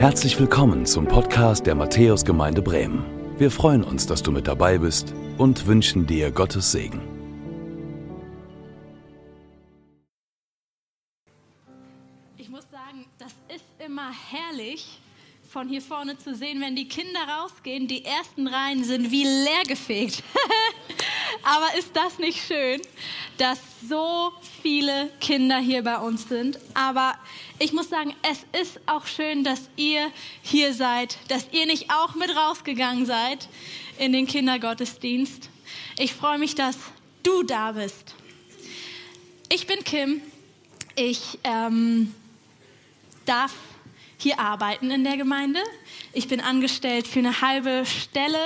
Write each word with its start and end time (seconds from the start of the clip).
Herzlich 0.00 0.40
willkommen 0.40 0.86
zum 0.86 1.06
Podcast 1.06 1.66
der 1.66 1.74
Matthäusgemeinde 1.74 2.62
Bremen. 2.62 3.04
Wir 3.36 3.50
freuen 3.50 3.84
uns, 3.84 4.06
dass 4.06 4.22
du 4.22 4.32
mit 4.32 4.48
dabei 4.48 4.78
bist 4.78 5.12
und 5.36 5.66
wünschen 5.66 6.06
dir 6.06 6.30
Gottes 6.30 6.72
Segen. 6.72 7.02
Ich 12.38 12.48
muss 12.48 12.64
sagen, 12.70 13.04
das 13.18 13.34
ist 13.54 13.66
immer 13.78 14.10
herrlich, 14.10 14.98
von 15.46 15.68
hier 15.68 15.82
vorne 15.82 16.16
zu 16.16 16.34
sehen, 16.34 16.62
wenn 16.62 16.76
die 16.76 16.88
Kinder 16.88 17.20
rausgehen. 17.38 17.86
Die 17.86 18.02
ersten 18.02 18.46
Reihen 18.46 18.82
sind 18.84 19.10
wie 19.10 19.24
leergefegt. 19.24 20.22
Aber 21.42 21.78
ist 21.78 21.90
das 21.94 22.18
nicht 22.18 22.44
schön, 22.46 22.80
dass 23.38 23.58
so 23.88 24.32
viele 24.62 25.10
Kinder 25.20 25.58
hier 25.58 25.82
bei 25.82 25.96
uns 25.98 26.28
sind? 26.28 26.58
Aber 26.74 27.14
ich 27.58 27.72
muss 27.72 27.88
sagen, 27.88 28.14
es 28.22 28.60
ist 28.60 28.80
auch 28.86 29.06
schön, 29.06 29.44
dass 29.44 29.62
ihr 29.76 30.10
hier 30.42 30.74
seid, 30.74 31.18
dass 31.28 31.46
ihr 31.52 31.66
nicht 31.66 31.90
auch 31.90 32.14
mit 32.14 32.34
rausgegangen 32.34 33.06
seid 33.06 33.48
in 33.98 34.12
den 34.12 34.26
Kindergottesdienst. 34.26 35.48
Ich 35.98 36.14
freue 36.14 36.38
mich, 36.38 36.54
dass 36.54 36.76
du 37.22 37.42
da 37.42 37.72
bist. 37.72 38.14
Ich 39.48 39.66
bin 39.66 39.82
Kim. 39.84 40.22
Ich 40.96 41.38
ähm, 41.44 42.14
darf 43.24 43.52
hier 44.22 44.38
arbeiten 44.38 44.90
in 44.90 45.04
der 45.04 45.16
Gemeinde. 45.16 45.60
Ich 46.12 46.28
bin 46.28 46.40
angestellt 46.40 47.06
für 47.06 47.20
eine 47.20 47.40
halbe 47.40 47.84
Stelle 47.86 48.38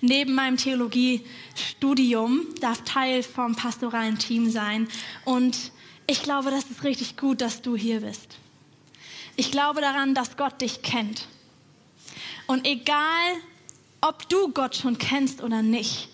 neben 0.00 0.34
meinem 0.34 0.56
Theologiestudium, 0.56 2.46
darf 2.60 2.82
Teil 2.84 3.22
vom 3.22 3.56
pastoralen 3.56 4.18
Team 4.18 4.50
sein. 4.50 4.88
Und 5.24 5.72
ich 6.06 6.22
glaube, 6.22 6.50
das 6.50 6.64
ist 6.70 6.84
richtig 6.84 7.16
gut, 7.16 7.40
dass 7.40 7.62
du 7.62 7.76
hier 7.76 8.00
bist. 8.00 8.36
Ich 9.36 9.50
glaube 9.50 9.80
daran, 9.80 10.14
dass 10.14 10.36
Gott 10.36 10.60
dich 10.60 10.82
kennt. 10.82 11.26
Und 12.46 12.66
egal, 12.66 13.34
ob 14.00 14.28
du 14.28 14.52
Gott 14.52 14.74
schon 14.74 14.98
kennst 14.98 15.42
oder 15.42 15.62
nicht, 15.62 16.08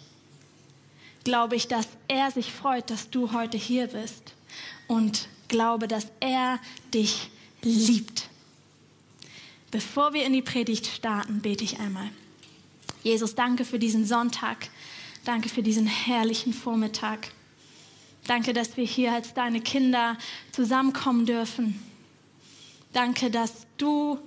glaube 1.23 1.57
ich, 1.57 1.69
dass 1.69 1.89
er 2.09 2.31
sich 2.31 2.53
freut, 2.53 2.91
dass 2.91 3.11
du 3.11 3.33
heute 3.33 3.57
hier 3.57 3.87
bist. 3.87 4.35
Und 4.89 5.29
glaube, 5.49 5.89
dass 5.89 6.07
er 6.21 6.59
dich 6.93 7.31
liebt. 7.63 8.29
Bevor 9.75 10.13
wir 10.13 10.25
in 10.25 10.33
die 10.33 10.41
Predigt 10.41 10.87
starten, 10.87 11.41
bete 11.41 11.65
ich 11.65 11.81
einmal. 11.81 12.09
Jesus, 13.03 13.35
danke 13.35 13.65
für 13.65 13.81
diesen 13.81 14.07
Sonntag. 14.07 14.69
Danke 15.25 15.49
für 15.49 15.65
diesen 15.65 15.89
herrlichen 15.89 16.53
Vormittag. 16.53 17.33
Danke, 18.29 18.53
dass 18.53 18.77
wir 18.77 18.85
hier 18.85 19.13
als 19.13 19.35
deine 19.35 19.61
Kinder 19.61 20.17
zusammenkommen 20.53 21.27
dürfen. 21.27 21.83
Danke, 22.93 23.33
dass 23.33 23.67
du 23.77 24.21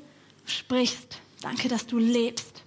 sprichst. 0.45 1.21
Danke, 1.39 1.69
dass 1.69 1.87
du 1.87 1.97
lebst. 1.97 2.63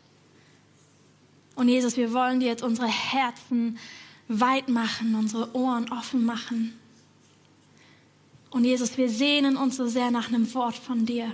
Und 1.57 1.69
Jesus, 1.69 1.99
wir 1.99 2.15
wollen 2.15 2.41
dir 2.41 2.49
jetzt 2.49 2.63
unsere 2.63 2.89
Herzen 2.89 3.79
weit 4.27 4.71
machen, 4.71 5.15
unsere 5.17 5.55
Ohren 5.55 5.93
offen 5.93 6.25
machen. 6.25 6.81
Und 8.49 8.65
Jesus, 8.65 8.97
wir 8.97 9.11
sehnen 9.11 9.59
uns 9.59 9.77
so 9.77 9.87
sehr 9.87 10.11
nach 10.11 10.29
einem 10.29 10.55
Wort 10.55 10.77
von 10.77 11.05
dir 11.05 11.31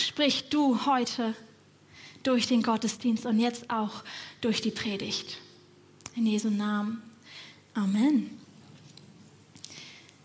sprich 0.00 0.48
du 0.50 0.86
heute 0.86 1.34
durch 2.22 2.46
den 2.46 2.62
Gottesdienst 2.62 3.26
und 3.26 3.38
jetzt 3.38 3.70
auch 3.70 4.02
durch 4.40 4.60
die 4.60 4.70
Predigt. 4.70 5.38
In 6.16 6.26
Jesu 6.26 6.50
Namen. 6.50 7.02
Amen. 7.74 8.30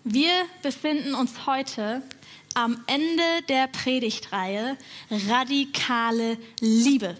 Wir 0.03 0.31
befinden 0.61 1.13
uns 1.13 1.45
heute 1.45 2.01
am 2.53 2.81
Ende 2.87 3.23
der 3.47 3.67
Predigtreihe 3.67 4.77
Radikale 5.11 6.37
Liebe. 6.61 7.17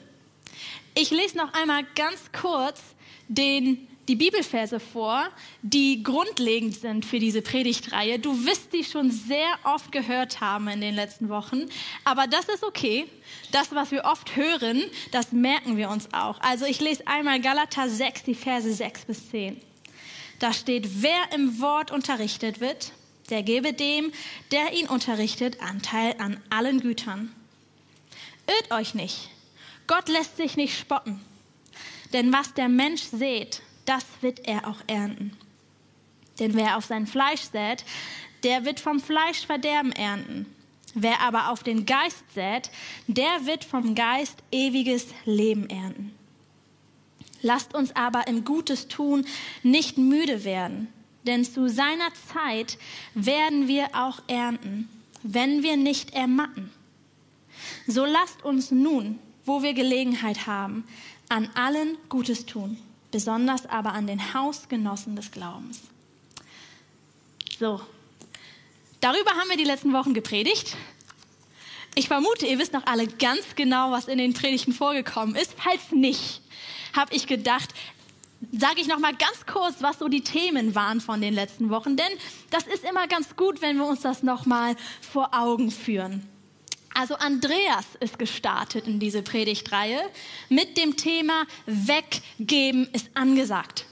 Ich 0.95 1.11
lese 1.11 1.37
noch 1.37 1.53
einmal 1.53 1.83
ganz 1.95 2.31
kurz 2.31 2.81
den 3.27 3.87
die 4.09 4.15
Bibelverse 4.15 4.79
vor, 4.79 5.29
die 5.61 6.01
grundlegend 6.01 6.75
sind 6.75 7.05
für 7.05 7.19
diese 7.19 7.43
Predigtreihe. 7.43 8.17
Du 8.17 8.43
wirst 8.43 8.73
die 8.73 8.83
schon 8.83 9.11
sehr 9.11 9.47
oft 9.63 9.91
gehört 9.91 10.41
haben 10.41 10.67
in 10.67 10.81
den 10.81 10.95
letzten 10.95 11.29
Wochen, 11.29 11.69
aber 12.03 12.25
das 12.25 12.49
ist 12.49 12.63
okay. 12.63 13.05
Das, 13.51 13.73
was 13.73 13.91
wir 13.91 14.05
oft 14.05 14.35
hören, 14.35 14.81
das 15.11 15.31
merken 15.31 15.77
wir 15.77 15.91
uns 15.91 16.11
auch. 16.11 16.41
Also 16.41 16.65
ich 16.65 16.79
lese 16.79 17.05
einmal 17.05 17.39
Galater 17.39 17.87
6, 17.87 18.23
die 18.23 18.33
Verse 18.33 18.73
6 18.73 19.05
bis 19.05 19.29
10. 19.29 19.61
Da 20.39 20.53
steht, 20.53 21.03
wer 21.03 21.31
im 21.35 21.61
Wort 21.61 21.91
unterrichtet 21.91 22.59
wird, 22.61 22.93
der 23.29 23.43
gebe 23.43 23.73
dem, 23.73 24.11
der 24.51 24.73
ihn 24.73 24.87
unterrichtet, 24.87 25.61
Anteil 25.61 26.15
an 26.17 26.41
allen 26.49 26.79
Gütern. 26.81 27.31
Irrt 28.47 28.71
euch 28.71 28.95
nicht. 28.95 29.29
Gott 29.85 30.09
lässt 30.09 30.37
sich 30.37 30.57
nicht 30.57 30.79
spotten. 30.79 31.21
Denn 32.11 32.33
was 32.33 32.55
der 32.55 32.69
Mensch 32.69 33.03
sät, 33.03 33.61
das 33.89 34.05
wird 34.21 34.47
er 34.47 34.67
auch 34.67 34.81
ernten. 34.85 35.35
Denn 36.39 36.53
wer 36.53 36.77
auf 36.77 36.85
sein 36.85 37.07
Fleisch 37.07 37.41
sät, 37.41 37.83
der 38.43 38.63
wird 38.63 38.79
vom 38.79 38.99
Fleisch 38.99 39.47
Verderben 39.47 39.91
ernten. 39.91 40.45
Wer 40.93 41.19
aber 41.21 41.49
auf 41.49 41.63
den 41.63 41.85
Geist 41.85 42.23
sät, 42.33 42.69
der 43.07 43.45
wird 43.45 43.63
vom 43.63 43.95
Geist 43.95 44.37
ewiges 44.51 45.07
Leben 45.25 45.69
ernten. 45.69 46.13
Lasst 47.41 47.73
uns 47.73 47.95
aber 47.95 48.27
im 48.27 48.45
Gutes 48.45 48.87
tun 48.87 49.25
nicht 49.63 49.97
müde 49.97 50.43
werden, 50.43 50.87
denn 51.25 51.43
zu 51.43 51.67
seiner 51.67 52.09
Zeit 52.33 52.77
werden 53.15 53.67
wir 53.67 53.89
auch 53.93 54.21
ernten, 54.27 54.87
wenn 55.23 55.63
wir 55.63 55.77
nicht 55.77 56.13
ermatten. 56.13 56.71
So 57.87 58.05
lasst 58.05 58.43
uns 58.43 58.71
nun, 58.71 59.19
wo 59.45 59.63
wir 59.63 59.73
Gelegenheit 59.73 60.47
haben, 60.47 60.85
an 61.29 61.49
allen 61.55 61.97
Gutes 62.09 62.45
tun 62.45 62.77
besonders 63.11 63.65
aber 63.65 63.93
an 63.93 64.07
den 64.07 64.33
Hausgenossen 64.33 65.15
des 65.15 65.31
Glaubens. 65.31 65.79
So, 67.59 67.81
darüber 69.01 69.31
haben 69.31 69.49
wir 69.49 69.57
die 69.57 69.63
letzten 69.63 69.93
Wochen 69.93 70.13
gepredigt. 70.13 70.77
Ich 71.95 72.07
vermute, 72.07 72.45
ihr 72.45 72.59
wisst 72.59 72.73
noch 72.73 72.85
alle 72.85 73.07
ganz 73.07 73.55
genau, 73.55 73.91
was 73.91 74.07
in 74.07 74.17
den 74.17 74.33
Predigten 74.33 74.73
vorgekommen 74.73 75.35
ist. 75.35 75.53
Falls 75.57 75.91
nicht, 75.91 76.41
habe 76.95 77.13
ich 77.13 77.27
gedacht, 77.27 77.73
sage 78.51 78.79
ich 78.79 78.87
noch 78.87 78.99
mal 78.99 79.13
ganz 79.13 79.45
kurz, 79.45 79.81
was 79.81 79.99
so 79.99 80.07
die 80.07 80.21
Themen 80.21 80.75
waren 80.75 81.01
von 81.01 81.19
den 81.19 81.33
letzten 81.33 81.69
Wochen, 81.69 81.97
denn 81.97 82.11
das 82.51 82.67
ist 82.67 82.83
immer 82.83 83.07
ganz 83.07 83.35
gut, 83.35 83.61
wenn 83.61 83.77
wir 83.77 83.85
uns 83.85 84.01
das 84.01 84.23
noch 84.23 84.45
mal 84.45 84.75
vor 85.01 85.33
Augen 85.33 85.71
führen. 85.71 86.25
Also 86.99 87.15
Andreas 87.15 87.85
ist 88.01 88.19
gestartet 88.19 88.85
in 88.85 88.99
diese 88.99 89.21
Predigtreihe 89.21 90.01
mit 90.49 90.75
dem 90.75 90.97
Thema 90.97 91.45
Weggeben 91.65 92.89
ist 92.91 93.09
angesagt. 93.13 93.85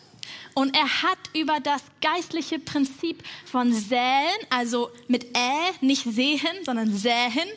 Und 0.53 0.75
er 0.75 1.03
hat 1.03 1.17
über 1.33 1.61
das 1.61 1.83
geistliche 2.01 2.59
Prinzip 2.59 3.23
von 3.45 3.71
säen, 3.71 4.35
also 4.49 4.89
mit 5.07 5.37
Ä, 5.37 5.71
nicht 5.79 6.03
sehen, 6.03 6.65
sondern 6.65 6.93
säen. 6.97 7.47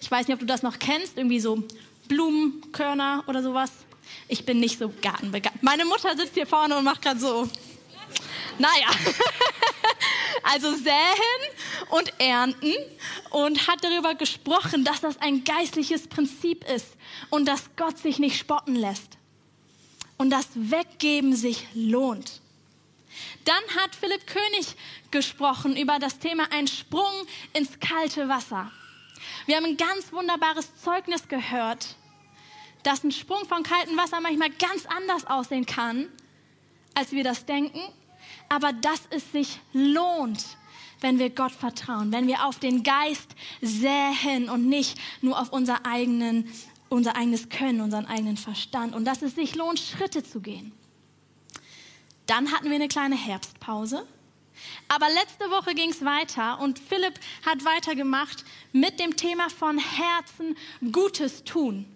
Ich 0.00 0.08
weiß 0.08 0.28
nicht, 0.28 0.34
ob 0.34 0.40
du 0.40 0.46
das 0.46 0.62
noch 0.62 0.78
kennst, 0.78 1.18
irgendwie 1.18 1.40
so 1.40 1.64
Blumenkörner 2.06 3.24
oder 3.26 3.42
sowas. 3.42 3.72
Ich 4.28 4.44
bin 4.46 4.60
nicht 4.60 4.78
so 4.78 4.92
gartenbegabt. 5.02 5.60
Meine 5.60 5.86
Mutter 5.86 6.16
sitzt 6.16 6.34
hier 6.34 6.46
vorne 6.46 6.78
und 6.78 6.84
macht 6.84 7.02
gerade 7.02 7.18
so. 7.18 7.48
Naja, 8.60 8.90
also 10.42 10.76
säen 10.76 11.42
und 11.88 12.12
ernten 12.18 12.74
und 13.30 13.66
hat 13.66 13.82
darüber 13.82 14.14
gesprochen, 14.14 14.84
dass 14.84 15.00
das 15.00 15.16
ein 15.18 15.44
geistliches 15.44 16.06
Prinzip 16.08 16.68
ist 16.68 16.88
und 17.30 17.48
dass 17.48 17.70
Gott 17.76 17.96
sich 17.96 18.18
nicht 18.18 18.38
spotten 18.38 18.76
lässt 18.76 19.16
und 20.18 20.28
das 20.28 20.46
Weggeben 20.54 21.34
sich 21.34 21.68
lohnt. 21.72 22.42
Dann 23.46 23.62
hat 23.78 23.96
Philipp 23.96 24.26
König 24.26 24.76
gesprochen 25.10 25.74
über 25.74 25.98
das 25.98 26.18
Thema 26.18 26.46
ein 26.52 26.68
Sprung 26.68 27.26
ins 27.54 27.80
kalte 27.80 28.28
Wasser. 28.28 28.70
Wir 29.46 29.56
haben 29.56 29.64
ein 29.64 29.78
ganz 29.78 30.12
wunderbares 30.12 30.68
Zeugnis 30.84 31.28
gehört, 31.28 31.96
dass 32.82 33.04
ein 33.04 33.10
Sprung 33.10 33.46
vom 33.48 33.62
kalten 33.62 33.96
Wasser 33.96 34.20
manchmal 34.20 34.50
ganz 34.50 34.84
anders 34.84 35.26
aussehen 35.26 35.64
kann, 35.64 36.12
als 36.94 37.12
wir 37.12 37.24
das 37.24 37.46
denken 37.46 37.80
aber 38.48 38.72
dass 38.72 39.00
es 39.10 39.30
sich 39.32 39.58
lohnt, 39.72 40.44
wenn 41.00 41.18
wir 41.18 41.30
Gott 41.30 41.52
vertrauen, 41.52 42.12
wenn 42.12 42.26
wir 42.26 42.44
auf 42.44 42.58
den 42.58 42.82
Geist 42.82 43.34
säen 43.62 44.48
und 44.48 44.68
nicht 44.68 44.98
nur 45.22 45.40
auf 45.40 45.52
unser, 45.52 45.86
eigenen, 45.86 46.50
unser 46.88 47.16
eigenes 47.16 47.48
Können, 47.48 47.80
unseren 47.80 48.06
eigenen 48.06 48.36
Verstand 48.36 48.94
und 48.94 49.04
dass 49.04 49.22
es 49.22 49.34
sich 49.34 49.54
lohnt, 49.54 49.80
Schritte 49.80 50.22
zu 50.22 50.40
gehen. 50.40 50.72
Dann 52.26 52.52
hatten 52.52 52.66
wir 52.66 52.76
eine 52.76 52.88
kleine 52.88 53.16
Herbstpause. 53.16 54.06
Aber 54.88 55.08
letzte 55.08 55.50
Woche 55.50 55.74
ging 55.74 55.90
es 55.90 56.04
weiter 56.04 56.60
und 56.60 56.78
Philipp 56.78 57.18
hat 57.46 57.64
weitergemacht 57.64 58.44
mit 58.72 59.00
dem 59.00 59.16
Thema 59.16 59.48
von 59.48 59.78
Herzen 59.78 60.56
Gutes 60.92 61.44
tun. 61.44 61.86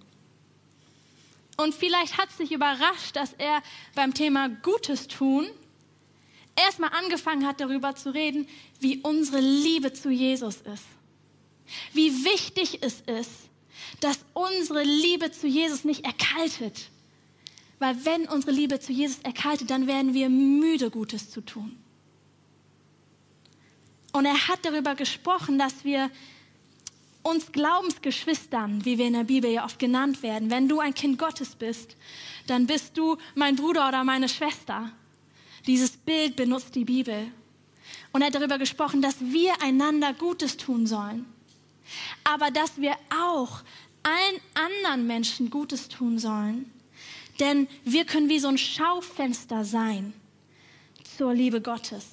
Und 1.56 1.75
vielleicht 1.75 2.19
hat 2.19 2.32
sich 2.32 2.52
überrascht, 2.52 3.14
dass 3.14 3.34
er 3.34 3.62
beim 3.94 4.14
Thema 4.14 4.48
Gutes 4.48 5.08
tun 5.08 5.46
erstmal 6.56 6.90
angefangen 6.90 7.46
hat, 7.46 7.60
darüber 7.60 7.94
zu 7.94 8.14
reden, 8.14 8.46
wie 8.80 8.98
unsere 8.98 9.40
Liebe 9.40 9.92
zu 9.92 10.10
Jesus 10.10 10.56
ist. 10.56 10.84
Wie 11.92 12.24
wichtig 12.24 12.78
es 12.82 13.00
ist, 13.00 13.30
dass 14.00 14.18
unsere 14.34 14.82
Liebe 14.82 15.30
zu 15.32 15.46
Jesus 15.46 15.84
nicht 15.84 16.04
erkaltet. 16.04 16.90
Weil 17.78 18.04
wenn 18.04 18.28
unsere 18.28 18.52
Liebe 18.52 18.80
zu 18.80 18.92
Jesus 18.92 19.18
erkaltet, 19.20 19.70
dann 19.70 19.86
werden 19.86 20.14
wir 20.14 20.28
müde, 20.28 20.90
Gutes 20.90 21.30
zu 21.30 21.40
tun. 21.40 21.76
Und 24.12 24.26
er 24.26 24.48
hat 24.48 24.60
darüber 24.62 24.94
gesprochen, 24.94 25.58
dass 25.58 25.84
wir 25.84 26.10
uns 27.22 27.50
Glaubensgeschwistern, 27.50 28.84
wie 28.84 28.98
wir 28.98 29.06
in 29.06 29.14
der 29.14 29.24
Bibel 29.24 29.50
ja 29.50 29.64
oft 29.64 29.78
genannt 29.78 30.22
werden, 30.22 30.50
wenn 30.50 30.68
du 30.68 30.78
ein 30.78 30.94
Kind 30.94 31.18
Gottes 31.18 31.56
bist, 31.56 31.96
dann 32.46 32.66
bist 32.66 32.96
du 32.96 33.16
mein 33.34 33.56
Bruder 33.56 33.88
oder 33.88 34.04
meine 34.04 34.28
Schwester. 34.28 34.92
Dieses 35.66 35.93
Bild 35.93 36.37
benutzt 36.37 36.75
die 36.75 36.84
Bibel. 36.84 37.31
Und 38.12 38.20
er 38.20 38.28
hat 38.28 38.34
darüber 38.34 38.58
gesprochen, 38.58 39.02
dass 39.02 39.16
wir 39.20 39.61
einander 39.62 40.12
Gutes 40.12 40.56
tun 40.56 40.87
sollen. 40.87 41.26
Aber 42.22 42.50
dass 42.50 42.78
wir 42.81 42.94
auch 43.11 43.62
allen 44.02 44.40
anderen 44.55 45.06
Menschen 45.06 45.50
Gutes 45.50 45.88
tun 45.88 46.19
sollen. 46.19 46.70
Denn 47.40 47.66
wir 47.84 48.05
können 48.05 48.28
wie 48.28 48.38
so 48.38 48.49
ein 48.49 48.58
Schaufenster 48.58 49.64
sein 49.64 50.12
zur 51.16 51.34
Liebe 51.34 51.61
Gottes. 51.61 52.05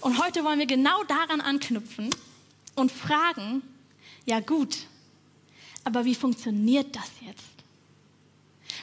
Und 0.00 0.22
heute 0.22 0.44
wollen 0.44 0.58
wir 0.58 0.66
genau 0.66 1.02
daran 1.04 1.40
anknüpfen 1.40 2.10
und 2.76 2.92
fragen, 2.92 3.62
ja 4.24 4.40
gut, 4.40 4.86
aber 5.84 6.04
wie 6.04 6.14
funktioniert 6.14 6.94
das 6.94 7.10
jetzt? 7.20 7.55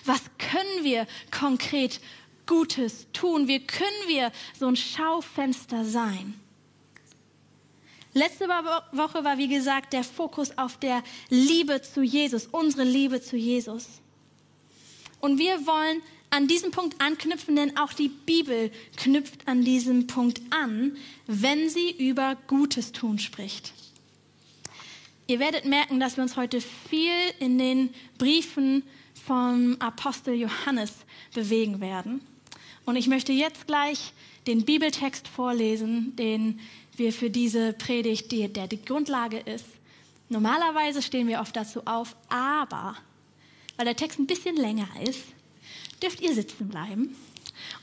Was 0.05 0.21
können 0.37 0.83
wir 0.83 1.07
konkret 1.31 1.99
Gutes 2.45 3.07
tun? 3.13 3.47
Wie 3.47 3.65
können 3.65 4.07
wir 4.07 4.31
so 4.59 4.67
ein 4.67 4.75
Schaufenster 4.75 5.85
sein? 5.85 6.39
Letzte 8.13 8.47
Woche 8.47 9.23
war, 9.23 9.37
wie 9.37 9.47
gesagt, 9.47 9.93
der 9.93 10.03
Fokus 10.03 10.55
auf 10.57 10.77
der 10.77 11.03
Liebe 11.29 11.81
zu 11.81 12.03
Jesus, 12.03 12.47
unsere 12.51 12.83
Liebe 12.83 13.21
zu 13.21 13.37
Jesus. 13.37 13.87
Und 15.19 15.39
wir 15.39 15.65
wollen 15.65 16.01
an 16.29 16.47
diesem 16.47 16.71
Punkt 16.71 16.99
anknüpfen, 17.01 17.55
denn 17.55 17.77
auch 17.77 17.93
die 17.93 18.09
Bibel 18.09 18.71
knüpft 18.97 19.47
an 19.47 19.63
diesem 19.63 20.05
Punkt 20.05 20.41
an, 20.51 20.95
wenn 21.27 21.69
sie 21.69 21.91
über 21.91 22.35
Gutes 22.47 22.91
tun 22.91 23.19
spricht. 23.19 23.73
Ihr 25.25 25.39
werdet 25.39 25.65
merken, 25.65 25.99
dass 25.99 26.17
wir 26.17 26.23
uns 26.23 26.35
heute 26.35 26.59
viel 26.61 27.13
in 27.39 27.57
den 27.57 27.93
Briefen 28.17 28.83
vom 29.25 29.77
Apostel 29.79 30.33
Johannes 30.33 30.93
bewegen 31.33 31.81
werden. 31.81 32.21
Und 32.85 32.95
ich 32.95 33.07
möchte 33.07 33.31
jetzt 33.31 33.67
gleich 33.67 34.13
den 34.47 34.65
Bibeltext 34.65 35.27
vorlesen, 35.27 36.15
den 36.15 36.59
wir 36.95 37.13
für 37.13 37.29
diese 37.29 37.73
Predigt, 37.73 38.31
die, 38.31 38.47
der 38.51 38.67
die 38.67 38.83
Grundlage 38.83 39.39
ist. 39.39 39.65
Normalerweise 40.29 41.01
stehen 41.01 41.27
wir 41.27 41.39
oft 41.39 41.55
dazu 41.55 41.81
auf, 41.85 42.15
aber 42.29 42.97
weil 43.77 43.85
der 43.85 43.95
Text 43.95 44.19
ein 44.19 44.27
bisschen 44.27 44.55
länger 44.55 44.87
ist, 45.07 45.23
dürft 46.01 46.21
ihr 46.21 46.33
sitzen 46.33 46.67
bleiben. 46.67 47.15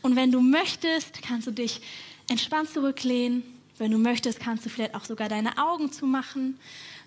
Und 0.03 0.17
wenn 0.17 0.31
du 0.31 0.41
möchtest, 0.41 1.23
kannst 1.23 1.47
du 1.47 1.51
dich 1.51 1.81
entspannt 2.29 2.71
zurücklehnen. 2.71 3.43
Wenn 3.79 3.91
du 3.91 3.99
möchtest, 3.99 4.41
kannst 4.41 4.67
du 4.67 4.69
vielleicht 4.69 4.95
auch 4.95 5.05
sogar 5.05 5.29
deine 5.29 5.59
Augen 5.59 5.91
zumachen 5.91 6.59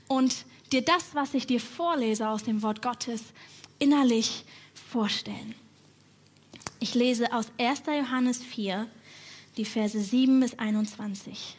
und 0.07 0.45
dir 0.71 0.81
das, 0.81 1.13
was 1.13 1.33
ich 1.33 1.45
dir 1.45 1.59
vorlese 1.59 2.27
aus 2.27 2.43
dem 2.43 2.61
Wort 2.63 2.81
Gottes, 2.81 3.21
innerlich 3.83 4.45
vorstellen. 4.91 5.55
Ich 6.79 6.95
lese 6.95 7.33
aus 7.33 7.47
1. 7.57 7.83
Johannes 7.87 8.41
4, 8.41 8.87
die 9.57 9.65
Verse 9.65 9.99
7 9.99 10.39
bis 10.39 10.57
21. 10.57 11.57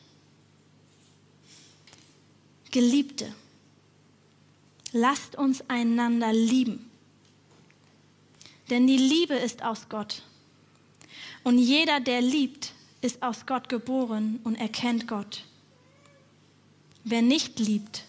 Geliebte, 2.70 3.32
lasst 4.92 5.36
uns 5.36 5.68
einander 5.68 6.32
lieben 6.32 6.90
denn 8.70 8.86
die 8.86 8.96
Liebe 8.96 9.34
ist 9.34 9.62
aus 9.62 9.88
Gott. 9.88 10.22
Und 11.42 11.58
jeder, 11.58 12.00
der 12.00 12.22
liebt, 12.22 12.72
ist 13.02 13.22
aus 13.22 13.46
Gott 13.46 13.68
geboren 13.68 14.40
und 14.44 14.54
erkennt 14.54 15.06
Gott. 15.06 15.44
Wer 17.04 17.20
nicht 17.20 17.58
liebt, 17.58 18.04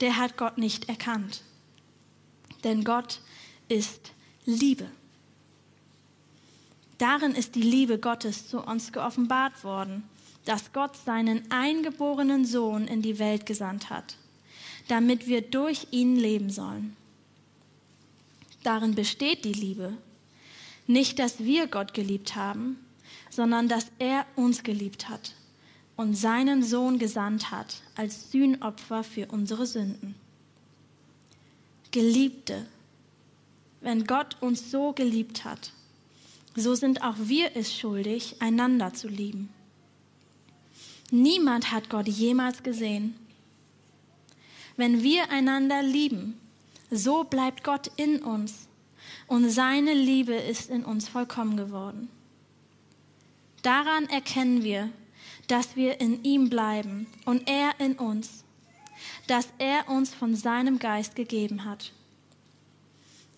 der 0.00 0.18
hat 0.18 0.36
Gott 0.36 0.58
nicht 0.58 0.90
erkannt. 0.90 1.42
Denn 2.64 2.84
Gott 2.84 3.20
ist 3.68 4.12
Liebe. 4.44 4.86
Darin 6.98 7.32
ist 7.32 7.54
die 7.54 7.62
Liebe 7.62 7.98
Gottes 7.98 8.48
zu 8.48 8.60
uns 8.60 8.92
geoffenbart 8.92 9.64
worden, 9.64 10.04
dass 10.44 10.72
Gott 10.72 10.96
seinen 10.96 11.50
eingeborenen 11.50 12.44
Sohn 12.46 12.86
in 12.86 13.02
die 13.02 13.18
Welt 13.18 13.44
gesandt 13.44 13.90
hat, 13.90 14.16
damit 14.88 15.26
wir 15.26 15.42
durch 15.42 15.88
ihn 15.90 16.16
leben 16.16 16.50
sollen. 16.50 16.96
Darin 18.62 18.94
besteht 18.94 19.44
die 19.44 19.52
Liebe. 19.52 19.96
Nicht, 20.86 21.18
dass 21.18 21.40
wir 21.40 21.66
Gott 21.66 21.94
geliebt 21.94 22.36
haben, 22.36 22.78
sondern 23.28 23.68
dass 23.68 23.86
er 23.98 24.24
uns 24.36 24.62
geliebt 24.62 25.08
hat 25.08 25.34
und 25.96 26.14
seinen 26.14 26.62
Sohn 26.62 26.98
gesandt 26.98 27.50
hat 27.50 27.82
als 27.96 28.30
Sühnopfer 28.30 29.02
für 29.02 29.26
unsere 29.26 29.66
Sünden. 29.66 30.14
Geliebte, 31.90 32.66
wenn 33.80 34.04
Gott 34.04 34.36
uns 34.40 34.70
so 34.70 34.92
geliebt 34.92 35.44
hat, 35.44 35.72
so 36.54 36.74
sind 36.74 37.02
auch 37.02 37.16
wir 37.18 37.54
es 37.54 37.76
schuldig, 37.76 38.36
einander 38.40 38.94
zu 38.94 39.08
lieben. 39.08 39.50
Niemand 41.10 41.70
hat 41.70 41.90
Gott 41.90 42.08
jemals 42.08 42.62
gesehen. 42.62 43.14
Wenn 44.76 45.02
wir 45.02 45.30
einander 45.30 45.82
lieben, 45.82 46.38
so 46.90 47.24
bleibt 47.24 47.62
Gott 47.64 47.90
in 47.96 48.22
uns 48.22 48.68
und 49.26 49.50
seine 49.50 49.94
Liebe 49.94 50.34
ist 50.34 50.70
in 50.70 50.84
uns 50.84 51.08
vollkommen 51.08 51.56
geworden. 51.56 52.08
Daran 53.62 54.08
erkennen 54.08 54.62
wir, 54.62 54.90
dass 55.48 55.76
wir 55.76 56.00
in 56.00 56.22
ihm 56.24 56.50
bleiben 56.50 57.06
und 57.24 57.48
er 57.48 57.78
in 57.78 57.94
uns, 57.94 58.44
dass 59.26 59.48
er 59.58 59.88
uns 59.88 60.14
von 60.14 60.34
seinem 60.34 60.78
Geist 60.78 61.16
gegeben 61.16 61.64
hat. 61.64 61.92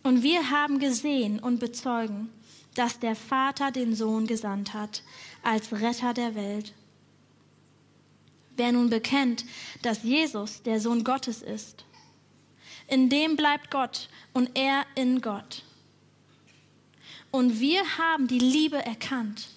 Und 0.02 0.22
wir 0.22 0.50
haben 0.50 0.78
gesehen 0.78 1.38
und 1.38 1.58
bezeugen, 1.58 2.30
dass 2.74 3.00
der 3.00 3.16
Vater 3.16 3.70
den 3.70 3.94
Sohn 3.94 4.26
gesandt 4.26 4.72
hat 4.72 5.02
als 5.42 5.72
Retter 5.72 6.14
der 6.14 6.34
Welt. 6.34 6.72
Wer 8.56 8.72
nun 8.72 8.90
bekennt, 8.90 9.44
dass 9.82 10.02
Jesus 10.02 10.62
der 10.62 10.80
Sohn 10.80 11.04
Gottes 11.04 11.42
ist, 11.42 11.84
in 12.88 13.08
dem 13.08 13.36
bleibt 13.36 13.70
Gott 13.70 14.08
und 14.32 14.50
er 14.56 14.84
in 14.94 15.20
Gott. 15.20 15.62
Und 17.30 17.60
wir 17.60 17.98
haben 17.98 18.26
die 18.26 18.38
Liebe 18.38 18.84
erkannt 18.84 19.48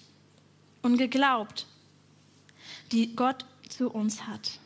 und 0.82 0.98
geglaubt, 0.98 1.66
die 2.92 3.16
Gott 3.16 3.46
zu 3.68 3.90
uns 3.90 4.26
hat. 4.26 4.58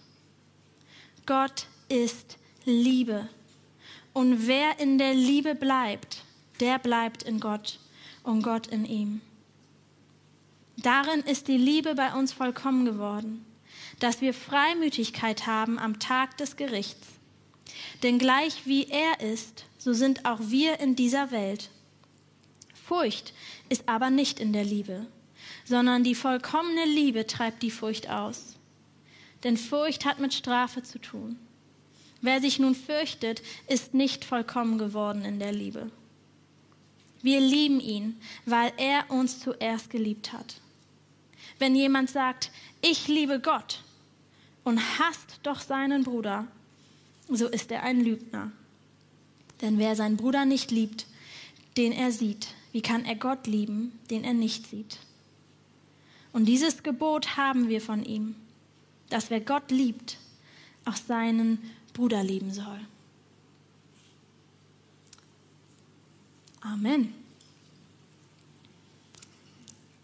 Gott 1.24 1.66
ist 1.88 2.38
Liebe. 2.64 3.28
Und 4.16 4.46
wer 4.46 4.80
in 4.80 4.96
der 4.96 5.12
Liebe 5.12 5.54
bleibt, 5.54 6.22
der 6.60 6.78
bleibt 6.78 7.22
in 7.22 7.38
Gott 7.38 7.78
und 8.22 8.40
Gott 8.40 8.66
in 8.66 8.86
ihm. 8.86 9.20
Darin 10.78 11.20
ist 11.20 11.48
die 11.48 11.58
Liebe 11.58 11.94
bei 11.94 12.14
uns 12.14 12.32
vollkommen 12.32 12.86
geworden, 12.86 13.44
dass 13.98 14.22
wir 14.22 14.32
Freimütigkeit 14.32 15.46
haben 15.46 15.78
am 15.78 15.98
Tag 15.98 16.38
des 16.38 16.56
Gerichts. 16.56 17.08
Denn 18.02 18.18
gleich 18.18 18.64
wie 18.64 18.88
er 18.88 19.20
ist, 19.20 19.66
so 19.76 19.92
sind 19.92 20.24
auch 20.24 20.40
wir 20.40 20.80
in 20.80 20.96
dieser 20.96 21.30
Welt. 21.30 21.68
Furcht 22.72 23.34
ist 23.68 23.86
aber 23.86 24.08
nicht 24.08 24.40
in 24.40 24.54
der 24.54 24.64
Liebe, 24.64 25.04
sondern 25.66 26.04
die 26.04 26.14
vollkommene 26.14 26.86
Liebe 26.86 27.26
treibt 27.26 27.62
die 27.62 27.70
Furcht 27.70 28.08
aus. 28.08 28.56
Denn 29.44 29.58
Furcht 29.58 30.06
hat 30.06 30.20
mit 30.20 30.32
Strafe 30.32 30.82
zu 30.82 30.98
tun. 30.98 31.38
Wer 32.26 32.40
sich 32.40 32.58
nun 32.58 32.74
fürchtet, 32.74 33.40
ist 33.68 33.94
nicht 33.94 34.24
vollkommen 34.24 34.78
geworden 34.78 35.24
in 35.24 35.38
der 35.38 35.52
Liebe. 35.52 35.92
Wir 37.22 37.38
lieben 37.38 37.78
ihn, 37.78 38.16
weil 38.46 38.72
er 38.78 39.08
uns 39.12 39.38
zuerst 39.38 39.90
geliebt 39.90 40.32
hat. 40.32 40.60
Wenn 41.60 41.76
jemand 41.76 42.10
sagt, 42.10 42.50
ich 42.82 43.06
liebe 43.06 43.38
Gott 43.38 43.84
und 44.64 44.80
hasst 44.98 45.38
doch 45.44 45.60
seinen 45.60 46.02
Bruder, 46.02 46.48
so 47.28 47.46
ist 47.46 47.70
er 47.70 47.84
ein 47.84 48.00
Lügner. 48.00 48.50
Denn 49.60 49.78
wer 49.78 49.94
seinen 49.94 50.16
Bruder 50.16 50.46
nicht 50.46 50.72
liebt, 50.72 51.06
den 51.76 51.92
er 51.92 52.10
sieht, 52.10 52.48
wie 52.72 52.82
kann 52.82 53.04
er 53.04 53.14
Gott 53.14 53.46
lieben, 53.46 53.96
den 54.10 54.24
er 54.24 54.34
nicht 54.34 54.66
sieht? 54.66 54.98
Und 56.32 56.46
dieses 56.46 56.82
Gebot 56.82 57.36
haben 57.36 57.68
wir 57.68 57.80
von 57.80 58.04
ihm, 58.04 58.34
dass 59.10 59.30
wer 59.30 59.40
Gott 59.40 59.70
liebt, 59.70 60.18
auch 60.84 60.96
seinen 60.96 61.62
Bruder 61.96 62.22
lieben 62.22 62.52
soll. 62.52 62.80
Amen. 66.60 67.14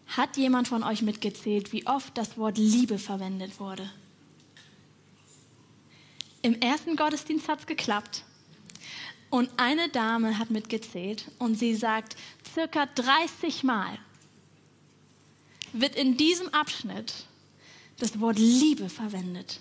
Hat 0.06 0.38
jemand 0.38 0.68
von 0.68 0.84
euch 0.84 1.02
mitgezählt, 1.02 1.74
wie 1.74 1.86
oft 1.86 2.16
das 2.16 2.38
Wort 2.38 2.56
Liebe 2.56 2.98
verwendet 2.98 3.60
wurde 3.60 3.90
Im 6.40 6.58
ersten 6.62 6.96
Gottesdienst 6.96 7.46
hat 7.48 7.60
es 7.60 7.66
geklappt. 7.66 8.24
Und 9.28 9.50
eine 9.58 9.90
Dame 9.90 10.38
hat 10.38 10.50
mitgezählt 10.50 11.30
und 11.38 11.56
sie 11.56 11.74
sagt, 11.74 12.16
circa 12.54 12.86
30 12.86 13.64
Mal 13.64 13.98
wird 15.74 15.94
in 15.94 16.16
diesem 16.16 16.48
Abschnitt 16.54 17.26
das 17.98 18.18
Wort 18.18 18.38
Liebe 18.38 18.88
verwendet. 18.88 19.60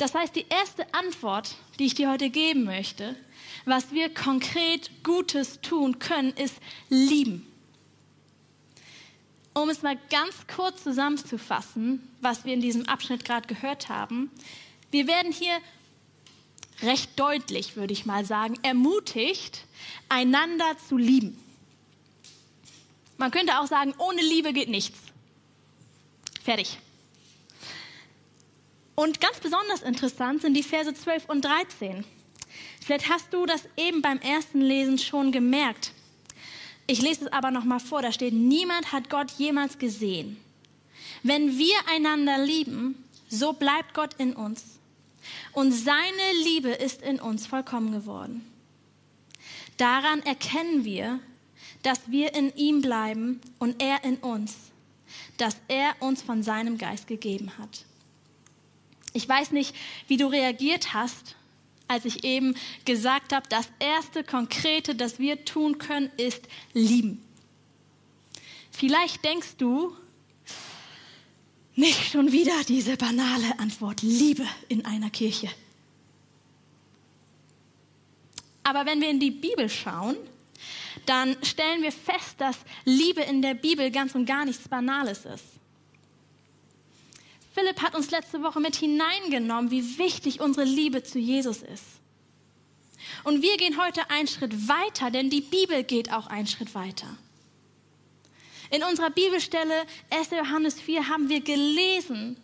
Das 0.00 0.14
heißt, 0.14 0.34
die 0.34 0.46
erste 0.48 0.94
Antwort, 0.94 1.56
die 1.78 1.84
ich 1.84 1.94
dir 1.94 2.10
heute 2.10 2.30
geben 2.30 2.64
möchte, 2.64 3.16
was 3.66 3.92
wir 3.92 4.08
konkret 4.08 4.90
Gutes 5.04 5.60
tun 5.60 5.98
können, 5.98 6.32
ist 6.32 6.54
lieben. 6.88 7.46
Um 9.52 9.68
es 9.68 9.82
mal 9.82 9.98
ganz 10.08 10.34
kurz 10.56 10.82
zusammenzufassen, 10.84 12.00
was 12.22 12.46
wir 12.46 12.54
in 12.54 12.62
diesem 12.62 12.88
Abschnitt 12.88 13.26
gerade 13.26 13.46
gehört 13.46 13.90
haben, 13.90 14.30
wir 14.90 15.06
werden 15.06 15.32
hier 15.32 15.58
recht 16.80 17.10
deutlich, 17.20 17.76
würde 17.76 17.92
ich 17.92 18.06
mal 18.06 18.24
sagen, 18.24 18.54
ermutigt, 18.62 19.66
einander 20.08 20.78
zu 20.88 20.96
lieben. 20.96 21.38
Man 23.18 23.30
könnte 23.30 23.60
auch 23.60 23.66
sagen, 23.66 23.92
ohne 23.98 24.22
Liebe 24.22 24.54
geht 24.54 24.70
nichts. 24.70 24.98
Fertig. 26.42 26.78
Und 29.00 29.18
ganz 29.18 29.40
besonders 29.40 29.80
interessant 29.80 30.42
sind 30.42 30.52
die 30.52 30.62
Verse 30.62 30.92
12 30.92 31.30
und 31.30 31.42
13. 31.42 32.04
Vielleicht 32.84 33.08
hast 33.08 33.32
du 33.32 33.46
das 33.46 33.62
eben 33.78 34.02
beim 34.02 34.18
ersten 34.18 34.60
Lesen 34.60 34.98
schon 34.98 35.32
gemerkt. 35.32 35.92
Ich 36.86 37.00
lese 37.00 37.24
es 37.24 37.32
aber 37.32 37.50
noch 37.50 37.64
mal 37.64 37.78
vor. 37.78 38.02
Da 38.02 38.12
steht: 38.12 38.34
Niemand 38.34 38.92
hat 38.92 39.08
Gott 39.08 39.30
jemals 39.38 39.78
gesehen. 39.78 40.36
Wenn 41.22 41.56
wir 41.56 41.76
einander 41.90 42.44
lieben, 42.44 43.02
so 43.30 43.54
bleibt 43.54 43.94
Gott 43.94 44.12
in 44.18 44.36
uns 44.36 44.64
und 45.54 45.72
seine 45.72 46.32
Liebe 46.44 46.68
ist 46.68 47.00
in 47.00 47.20
uns 47.20 47.46
vollkommen 47.46 47.92
geworden. 47.92 48.44
Daran 49.78 50.20
erkennen 50.24 50.84
wir, 50.84 51.20
dass 51.82 52.00
wir 52.08 52.34
in 52.34 52.54
ihm 52.54 52.82
bleiben 52.82 53.40
und 53.58 53.82
er 53.82 54.04
in 54.04 54.16
uns, 54.16 54.56
dass 55.38 55.56
er 55.68 55.94
uns 56.00 56.20
von 56.20 56.42
seinem 56.42 56.76
Geist 56.76 57.06
gegeben 57.06 57.56
hat. 57.56 57.86
Ich 59.12 59.28
weiß 59.28 59.52
nicht, 59.52 59.74
wie 60.06 60.16
du 60.16 60.26
reagiert 60.26 60.94
hast, 60.94 61.36
als 61.88 62.04
ich 62.04 62.22
eben 62.24 62.54
gesagt 62.84 63.32
habe, 63.32 63.48
das 63.48 63.68
erste 63.80 64.22
Konkrete, 64.22 64.94
das 64.94 65.18
wir 65.18 65.44
tun 65.44 65.78
können, 65.78 66.10
ist 66.16 66.42
lieben. 66.72 67.20
Vielleicht 68.70 69.24
denkst 69.24 69.56
du, 69.58 69.96
nicht 71.74 72.12
schon 72.12 72.30
wieder 72.30 72.62
diese 72.68 72.96
banale 72.96 73.58
Antwort, 73.58 74.02
Liebe 74.02 74.46
in 74.68 74.84
einer 74.84 75.10
Kirche. 75.10 75.48
Aber 78.62 78.86
wenn 78.86 79.00
wir 79.00 79.10
in 79.10 79.18
die 79.18 79.30
Bibel 79.30 79.68
schauen, 79.68 80.16
dann 81.06 81.36
stellen 81.42 81.82
wir 81.82 81.92
fest, 81.92 82.34
dass 82.38 82.56
Liebe 82.84 83.22
in 83.22 83.42
der 83.42 83.54
Bibel 83.54 83.90
ganz 83.90 84.14
und 84.14 84.26
gar 84.26 84.44
nichts 84.44 84.68
Banales 84.68 85.24
ist. 85.24 85.59
Philipp 87.52 87.82
hat 87.82 87.94
uns 87.94 88.10
letzte 88.10 88.42
Woche 88.42 88.60
mit 88.60 88.76
hineingenommen, 88.76 89.70
wie 89.70 89.98
wichtig 89.98 90.40
unsere 90.40 90.64
Liebe 90.64 91.02
zu 91.02 91.18
Jesus 91.18 91.62
ist. 91.62 91.84
Und 93.24 93.42
wir 93.42 93.56
gehen 93.56 93.82
heute 93.82 94.08
einen 94.10 94.28
Schritt 94.28 94.68
weiter, 94.68 95.10
denn 95.10 95.30
die 95.30 95.40
Bibel 95.40 95.82
geht 95.82 96.12
auch 96.12 96.26
einen 96.28 96.46
Schritt 96.46 96.74
weiter. 96.74 97.08
In 98.70 98.84
unserer 98.84 99.10
Bibelstelle 99.10 99.84
1. 100.10 100.30
Johannes 100.30 100.80
4 100.80 101.08
haben 101.08 101.28
wir 101.28 101.40
gelesen, 101.40 102.36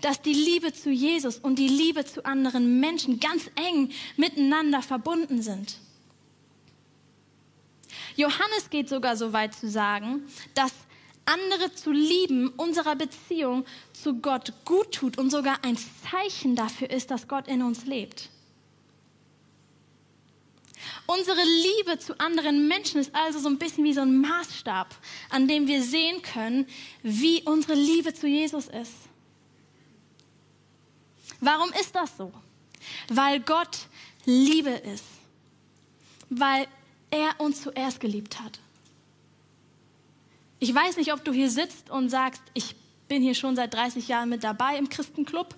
dass 0.00 0.22
die 0.22 0.32
Liebe 0.32 0.72
zu 0.72 0.90
Jesus 0.90 1.38
und 1.38 1.58
die 1.58 1.68
Liebe 1.68 2.04
zu 2.04 2.24
anderen 2.24 2.80
Menschen 2.80 3.18
ganz 3.18 3.50
eng 3.56 3.90
miteinander 4.16 4.82
verbunden 4.82 5.42
sind. 5.42 5.78
Johannes 8.16 8.70
geht 8.70 8.88
sogar 8.88 9.16
so 9.16 9.32
weit 9.32 9.54
zu 9.54 9.68
sagen, 9.68 10.22
dass 10.54 10.72
andere 11.24 11.74
zu 11.74 11.92
lieben 11.92 12.48
unserer 12.48 12.96
Beziehung 12.96 13.64
zu 13.92 14.14
Gott 14.14 14.52
gut 14.64 14.92
tut 14.92 15.18
und 15.18 15.30
sogar 15.30 15.64
ein 15.64 15.76
Zeichen 16.10 16.56
dafür 16.56 16.90
ist, 16.90 17.10
dass 17.10 17.28
Gott 17.28 17.48
in 17.48 17.62
uns 17.62 17.86
lebt. 17.86 18.28
Unsere 21.06 21.42
Liebe 21.42 21.98
zu 21.98 22.18
anderen 22.18 22.68
Menschen 22.68 23.00
ist 23.00 23.14
also 23.14 23.38
so 23.38 23.48
ein 23.48 23.58
bisschen 23.58 23.84
wie 23.84 23.92
so 23.92 24.00
ein 24.00 24.20
Maßstab, 24.20 24.94
an 25.30 25.48
dem 25.48 25.66
wir 25.66 25.82
sehen 25.82 26.22
können, 26.22 26.66
wie 27.02 27.42
unsere 27.42 27.74
Liebe 27.74 28.14
zu 28.14 28.26
Jesus 28.26 28.66
ist. 28.68 28.92
Warum 31.40 31.70
ist 31.80 31.94
das 31.94 32.16
so? 32.16 32.32
Weil 33.08 33.40
Gott 33.40 33.86
Liebe 34.24 34.70
ist. 34.70 35.04
Weil 36.30 36.66
er 37.10 37.38
uns 37.40 37.62
zuerst 37.62 38.00
geliebt 38.00 38.40
hat. 38.40 38.60
Ich 40.62 40.72
weiß 40.72 40.96
nicht, 40.96 41.12
ob 41.12 41.24
du 41.24 41.32
hier 41.32 41.50
sitzt 41.50 41.90
und 41.90 42.08
sagst, 42.08 42.40
ich 42.54 42.76
bin 43.08 43.20
hier 43.20 43.34
schon 43.34 43.56
seit 43.56 43.74
30 43.74 44.06
Jahren 44.06 44.28
mit 44.28 44.44
dabei 44.44 44.78
im 44.78 44.88
Christenclub 44.88 45.56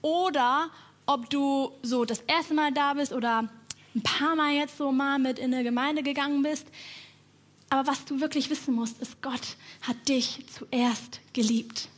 oder 0.00 0.70
ob 1.06 1.28
du 1.28 1.72
so 1.82 2.04
das 2.04 2.20
erste 2.20 2.54
Mal 2.54 2.70
da 2.70 2.94
bist 2.94 3.12
oder 3.12 3.50
ein 3.96 4.02
paar 4.04 4.36
Mal 4.36 4.52
jetzt 4.52 4.78
so 4.78 4.92
mal 4.92 5.18
mit 5.18 5.40
in 5.40 5.52
eine 5.52 5.64
Gemeinde 5.64 6.04
gegangen 6.04 6.44
bist. 6.44 6.68
Aber 7.68 7.88
was 7.88 8.04
du 8.04 8.20
wirklich 8.20 8.48
wissen 8.48 8.76
musst, 8.76 9.02
ist, 9.02 9.20
Gott 9.22 9.56
hat 9.82 10.08
dich 10.08 10.44
zuerst 10.56 11.18
geliebt. 11.32 11.88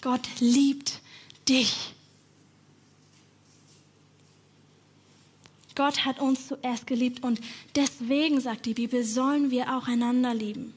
Gott 0.00 0.26
liebt 0.40 1.02
dich. 1.48 1.94
Gott 5.76 6.04
hat 6.04 6.18
uns 6.18 6.48
zuerst 6.48 6.88
geliebt 6.88 7.22
und 7.22 7.40
deswegen, 7.76 8.40
sagt 8.40 8.66
die 8.66 8.74
Bibel, 8.74 9.04
sollen 9.04 9.52
wir 9.52 9.76
auch 9.76 9.86
einander 9.86 10.34
lieben. 10.34 10.74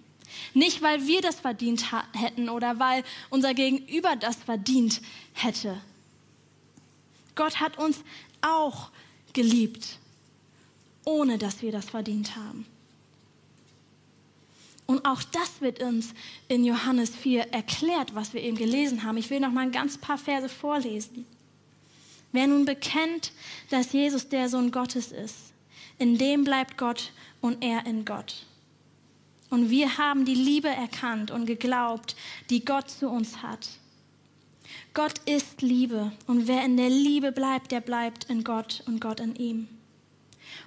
Nicht, 0.53 0.81
weil 0.81 1.07
wir 1.07 1.21
das 1.21 1.39
verdient 1.39 1.91
hätten 2.13 2.49
oder 2.49 2.79
weil 2.79 3.03
unser 3.29 3.53
Gegenüber 3.53 4.15
das 4.15 4.35
verdient 4.37 5.01
hätte. 5.33 5.79
Gott 7.35 7.59
hat 7.59 7.77
uns 7.77 7.97
auch 8.41 8.89
geliebt, 9.33 9.97
ohne 11.05 11.37
dass 11.37 11.61
wir 11.61 11.71
das 11.71 11.89
verdient 11.89 12.35
haben. 12.35 12.65
Und 14.89 15.05
auch 15.05 15.21
das 15.21 15.61
wird 15.61 15.83
uns 15.83 16.15
in 16.47 16.65
Johannes 16.65 17.15
4 17.15 17.53
erklärt, 17.53 18.15
was 18.15 18.33
wir 18.33 18.41
eben 18.41 18.57
gelesen 18.57 19.03
haben. 19.03 19.17
Ich 19.17 19.29
will 19.29 19.39
noch 19.39 19.51
mal 19.51 19.61
ein 19.61 19.71
ganz 19.71 19.99
paar 19.99 20.17
Verse 20.17 20.49
vorlesen. 20.49 21.27
Wer 22.31 22.47
nun 22.47 22.65
bekennt, 22.65 23.31
dass 23.69 23.93
Jesus 23.93 24.29
der 24.29 24.49
Sohn 24.49 24.71
Gottes 24.71 25.11
ist, 25.11 25.53
in 25.99 26.17
dem 26.17 26.43
bleibt 26.43 26.77
Gott 26.77 27.11
und 27.39 27.63
er 27.63 27.85
in 27.85 28.03
Gott. 28.03 28.45
Und 29.49 29.69
wir 29.69 29.97
haben 29.97 30.25
die 30.25 30.35
Liebe 30.35 30.67
erkannt 30.67 31.31
und 31.31 31.45
geglaubt, 31.45 32.15
die 32.49 32.63
Gott 32.63 32.89
zu 32.89 33.09
uns 33.09 33.41
hat. 33.41 33.67
Gott 34.93 35.19
ist 35.25 35.61
Liebe 35.61 36.11
und 36.27 36.47
wer 36.47 36.63
in 36.63 36.77
der 36.77 36.89
Liebe 36.89 37.31
bleibt, 37.31 37.71
der 37.71 37.81
bleibt 37.81 38.25
in 38.25 38.43
Gott 38.43 38.83
und 38.85 39.01
Gott 39.01 39.19
in 39.19 39.35
ihm. 39.35 39.67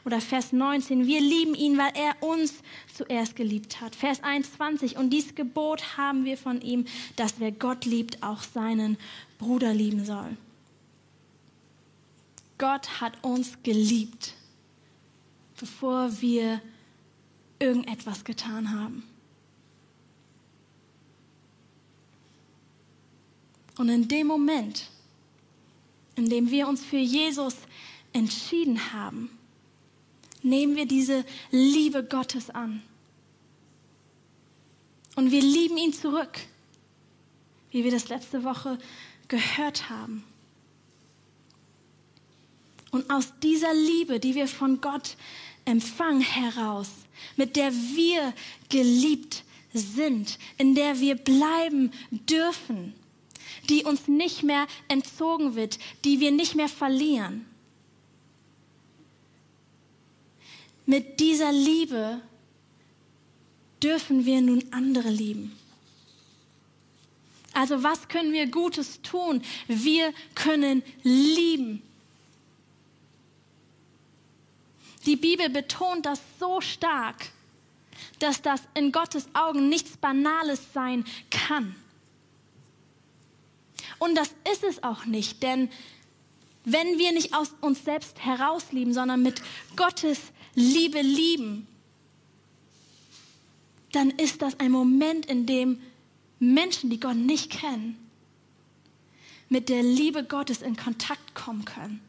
Oder 0.05 0.21
Vers 0.21 0.53
19, 0.53 1.07
wir 1.07 1.21
lieben 1.21 1.55
ihn, 1.55 1.79
weil 1.79 1.93
er 1.95 2.23
uns 2.23 2.55
zuerst 2.93 3.37
geliebt 3.37 3.81
hat. 3.81 3.95
Vers 3.95 4.23
21, 4.23 4.97
und 4.97 5.11
dies 5.11 5.35
Gebot 5.35 5.97
haben 5.97 6.25
wir 6.25 6.37
von 6.37 6.61
ihm, 6.61 6.87
dass 7.17 7.35
wer 7.39 7.53
Gott 7.53 7.85
liebt, 7.85 8.23
auch 8.23 8.43
seinen 8.43 8.97
Bruder 9.39 9.73
lieben 9.73 10.05
soll. 10.05 10.37
Gott 12.59 13.01
hat 13.01 13.12
uns 13.23 13.59
geliebt, 13.62 14.35
bevor 15.59 16.21
wir 16.21 16.61
irgendetwas 17.62 18.25
getan 18.25 18.73
haben. 18.73 19.04
Und 23.78 23.88
in 23.88 24.09
dem 24.09 24.26
Moment, 24.26 24.90
in 26.16 26.28
dem 26.28 26.50
wir 26.50 26.69
uns 26.69 26.85
für 26.85 26.99
Jesus 26.99 27.57
entschieden 28.12 28.92
haben, 28.92 29.31
nehmen 30.42 30.76
wir 30.76 30.87
diese 30.87 31.25
Liebe 31.50 32.04
Gottes 32.04 32.50
an. 32.50 32.83
Und 35.14 35.31
wir 35.31 35.40
lieben 35.40 35.76
ihn 35.78 35.92
zurück, 35.92 36.40
wie 37.71 37.85
wir 37.85 37.90
das 37.90 38.09
letzte 38.09 38.45
Woche 38.45 38.78
gehört 39.28 39.88
haben. 39.88 40.25
Und 42.90 43.11
aus 43.11 43.33
dieser 43.42 43.73
Liebe, 43.73 44.21
die 44.21 44.35
wir 44.35 44.47
von 44.47 44.81
Gott 44.81 45.16
empfangen 45.64 46.21
heraus, 46.21 46.88
mit 47.37 47.57
der 47.57 47.73
wir 47.73 48.35
geliebt 48.69 49.45
sind, 49.73 50.38
in 50.59 50.75
der 50.75 51.00
wir 51.00 51.16
bleiben 51.16 51.92
dürfen, 52.11 52.95
die 53.69 53.85
uns 53.85 54.09
nicht 54.09 54.42
mehr 54.42 54.66
entzogen 54.88 55.54
wird, 55.54 55.78
die 56.04 56.21
wir 56.21 56.31
nicht 56.31 56.54
mehr 56.54 56.69
verlieren. 56.69 57.47
Mit 60.85 61.21
dieser 61.21 61.52
Liebe 61.52 62.21
dürfen 63.83 64.26
wir 64.26 64.40
nun 64.40 64.64
andere 64.73 65.11
lieben. 65.11 65.57
Also 67.54 67.83
was 67.83 68.09
können 68.09 68.33
wir 68.33 68.47
Gutes 68.47 69.02
tun? 69.02 69.42
Wir 69.69 70.12
können 70.35 70.83
lieben. 71.02 71.83
Die 75.06 75.16
Bibel 75.16 75.49
betont 75.50 76.06
das 76.06 76.21
so 76.38 76.61
stark, 76.61 77.30
dass 78.18 78.42
das 78.42 78.61
in 78.75 78.92
Gottes 78.92 79.26
Augen 79.35 79.68
nichts 79.68 79.97
Banales 79.97 80.61
sein 80.73 81.04
kann. 81.30 81.75
Und 83.99 84.16
das 84.16 84.35
ist 84.52 84.64
es 84.64 84.82
auch 84.82 85.04
nicht, 85.04 85.42
denn 85.42 85.71
wenn 86.64 86.99
wir 86.99 87.12
nicht 87.12 87.35
aus 87.35 87.52
uns 87.61 87.85
selbst 87.85 88.25
heraus 88.25 88.71
lieben, 88.71 88.94
sondern 88.94 89.23
mit 89.23 89.42
Gottes 89.76 90.18
Liebe 90.54 91.00
lieben, 91.00 91.66
dann 93.92 94.11
ist 94.11 94.42
das 94.42 94.59
ein 94.61 94.71
Moment, 94.71 95.26
in 95.26 95.47
dem 95.47 95.80
Menschen, 96.38 96.90
die 96.90 97.00
Gott 97.00 97.16
nicht 97.16 97.50
kennen, 97.50 97.99
mit 99.49 99.68
der 99.68 99.82
Liebe 99.82 100.25
Gottes 100.25 100.62
in 100.62 100.76
Kontakt 100.76 101.35
kommen 101.35 101.64
können. 101.64 102.00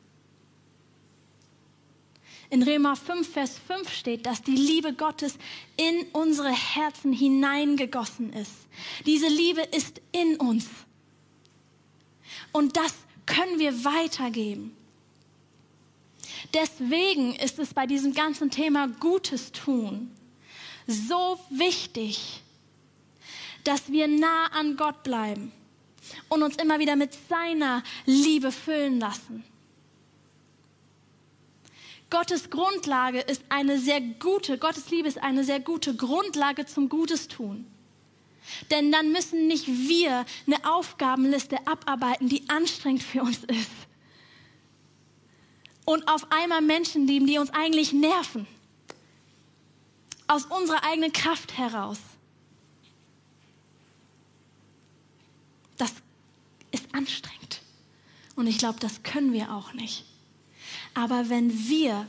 In 2.53 2.61
Römer 2.61 2.95
5, 2.95 3.27
Vers 3.27 3.59
5 3.65 3.89
steht, 3.89 4.27
dass 4.27 4.43
die 4.43 4.55
Liebe 4.55 4.93
Gottes 4.93 5.39
in 5.75 6.05
unsere 6.11 6.51
Herzen 6.51 7.11
hineingegossen 7.11 8.31
ist. 8.31 8.51
Diese 9.07 9.27
Liebe 9.27 9.61
ist 9.61 9.99
in 10.11 10.35
uns. 10.35 10.67
Und 12.51 12.77
das 12.77 12.93
können 13.25 13.57
wir 13.57 13.83
weitergeben. 13.83 14.77
Deswegen 16.53 17.33
ist 17.33 17.57
es 17.57 17.73
bei 17.73 17.87
diesem 17.87 18.13
ganzen 18.13 18.51
Thema 18.51 18.87
Gutes 18.87 19.51
tun 19.51 20.11
so 20.85 21.39
wichtig, 21.49 22.43
dass 23.63 23.91
wir 23.91 24.07
nah 24.07 24.45
an 24.51 24.77
Gott 24.77 25.01
bleiben 25.01 25.51
und 26.29 26.43
uns 26.43 26.57
immer 26.57 26.77
wieder 26.77 26.95
mit 26.97 27.17
seiner 27.27 27.81
Liebe 28.05 28.51
füllen 28.51 28.99
lassen. 28.99 29.43
Gottes 32.13 32.51
Grundlage 32.51 33.21
ist 33.21 33.41
eine 33.49 33.79
sehr 33.79 33.99
gute, 33.99 34.59
Gottes 34.59 34.91
Liebe 34.91 35.07
ist 35.07 35.17
eine 35.17 35.43
sehr 35.43 35.59
gute 35.59 35.95
Grundlage 35.95 36.67
zum 36.67 36.87
Gutes 36.87 37.27
tun. 37.27 37.65
Denn 38.69 38.91
dann 38.91 39.11
müssen 39.11 39.47
nicht 39.47 39.65
wir 39.65 40.23
eine 40.45 40.63
Aufgabenliste 40.63 41.65
abarbeiten, 41.65 42.29
die 42.29 42.47
anstrengend 42.49 43.01
für 43.01 43.23
uns 43.23 43.39
ist. 43.45 43.71
Und 45.85 46.07
auf 46.07 46.31
einmal 46.31 46.61
Menschen 46.61 47.07
lieben, 47.07 47.25
die 47.25 47.39
uns 47.39 47.49
eigentlich 47.49 47.93
nerven. 47.93 48.45
Aus 50.27 50.45
unserer 50.45 50.83
eigenen 50.83 51.13
Kraft 51.13 51.57
heraus. 51.57 51.97
Das 55.79 55.91
ist 56.69 56.93
anstrengend. 56.93 57.63
Und 58.35 58.45
ich 58.45 58.59
glaube, 58.59 58.79
das 58.79 59.01
können 59.01 59.33
wir 59.33 59.51
auch 59.51 59.73
nicht. 59.73 60.05
Aber 60.93 61.29
wenn 61.29 61.67
wir 61.67 62.07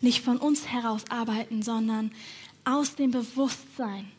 nicht 0.00 0.22
von 0.22 0.38
uns 0.38 0.66
heraus 0.66 1.04
arbeiten, 1.08 1.62
sondern 1.62 2.12
aus 2.64 2.94
dem 2.96 3.10
Bewusstsein, 3.10 4.10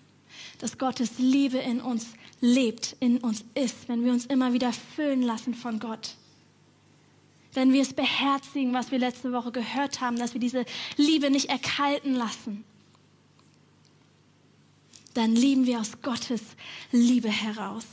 dass 0.60 0.78
Gottes 0.78 1.18
Liebe 1.18 1.58
in 1.58 1.82
uns 1.82 2.08
lebt, 2.40 2.96
in 3.00 3.20
uns 3.20 3.44
ist, 3.54 3.88
wenn 3.88 4.04
wir 4.04 4.12
uns 4.12 4.26
immer 4.26 4.54
wieder 4.54 4.74
füllen 4.74 5.22
lassen 5.22 5.54
von 5.54 5.80
Gott. 5.80 6.16
Wenn 7.54 7.74
wir 7.74 7.82
es 7.82 7.94
beherzigen, 7.94 8.74
was 8.74 8.92
wir 8.92 9.00
letzte 9.00 9.34
Woche 9.34 9.52
gehört 9.52 10.02
haben, 10.02 10.18
dass 10.18 10.34
wir 10.34 10.40
diese 10.40 10.66
Liebe 10.98 11.30
nicht 11.30 11.50
erkalten 11.50 12.16
lassen, 12.16 12.64
dann 15.14 15.36
lieben 15.36 15.66
wir 15.66 15.80
aus 15.80 16.02
Gottes 16.02 16.42
Liebe 16.92 17.30
heraus. 17.30 17.86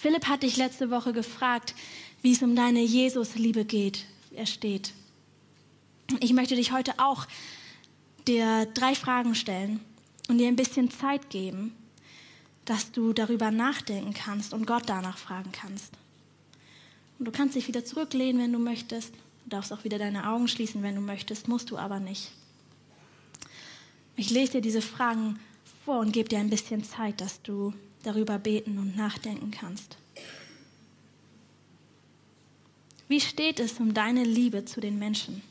Philipp 0.00 0.28
hat 0.28 0.44
dich 0.44 0.56
letzte 0.56 0.90
Woche 0.90 1.12
gefragt, 1.12 1.74
wie 2.22 2.32
es 2.32 2.42
um 2.42 2.56
deine 2.56 2.80
Jesus-Liebe 2.80 3.66
geht. 3.66 4.06
Er 4.34 4.46
steht. 4.46 4.94
Ich 6.20 6.32
möchte 6.32 6.56
dich 6.56 6.72
heute 6.72 6.94
auch 6.98 7.26
dir 8.26 8.64
drei 8.72 8.94
Fragen 8.94 9.34
stellen 9.34 9.80
und 10.28 10.38
dir 10.38 10.48
ein 10.48 10.56
bisschen 10.56 10.90
Zeit 10.90 11.28
geben, 11.28 11.74
dass 12.64 12.92
du 12.92 13.12
darüber 13.12 13.50
nachdenken 13.50 14.14
kannst 14.14 14.54
und 14.54 14.66
Gott 14.66 14.84
danach 14.86 15.18
fragen 15.18 15.52
kannst. 15.52 15.92
Und 17.18 17.26
du 17.26 17.30
kannst 17.30 17.54
dich 17.54 17.68
wieder 17.68 17.84
zurücklehnen, 17.84 18.40
wenn 18.40 18.52
du 18.54 18.58
möchtest. 18.58 19.12
Du 19.44 19.50
darfst 19.50 19.70
auch 19.70 19.84
wieder 19.84 19.98
deine 19.98 20.30
Augen 20.30 20.48
schließen, 20.48 20.82
wenn 20.82 20.94
du 20.94 21.02
möchtest, 21.02 21.46
musst 21.46 21.70
du 21.70 21.76
aber 21.76 22.00
nicht. 22.00 22.30
Ich 24.16 24.30
lese 24.30 24.52
dir 24.52 24.60
diese 24.62 24.80
Fragen 24.80 25.38
vor 25.84 25.98
und 25.98 26.12
gebe 26.12 26.30
dir 26.30 26.38
ein 26.38 26.48
bisschen 26.48 26.84
Zeit, 26.84 27.20
dass 27.20 27.42
du 27.42 27.74
darüber 28.02 28.38
beten 28.38 28.78
und 28.78 28.96
nachdenken 28.96 29.50
kannst. 29.50 29.96
Wie 33.08 33.20
steht 33.20 33.58
es 33.58 33.80
um 33.80 33.92
deine 33.92 34.22
Liebe 34.22 34.64
zu 34.64 34.80
den 34.80 34.98
Menschen? 34.98 35.42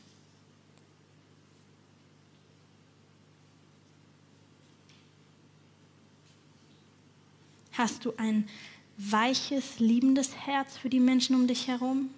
Hast 7.72 8.06
du 8.06 8.14
ein 8.16 8.48
weiches, 8.96 9.78
liebendes 9.78 10.34
Herz 10.36 10.78
für 10.78 10.88
die 10.88 11.00
Menschen 11.00 11.36
um 11.36 11.46
dich 11.46 11.68
herum? 11.68 12.08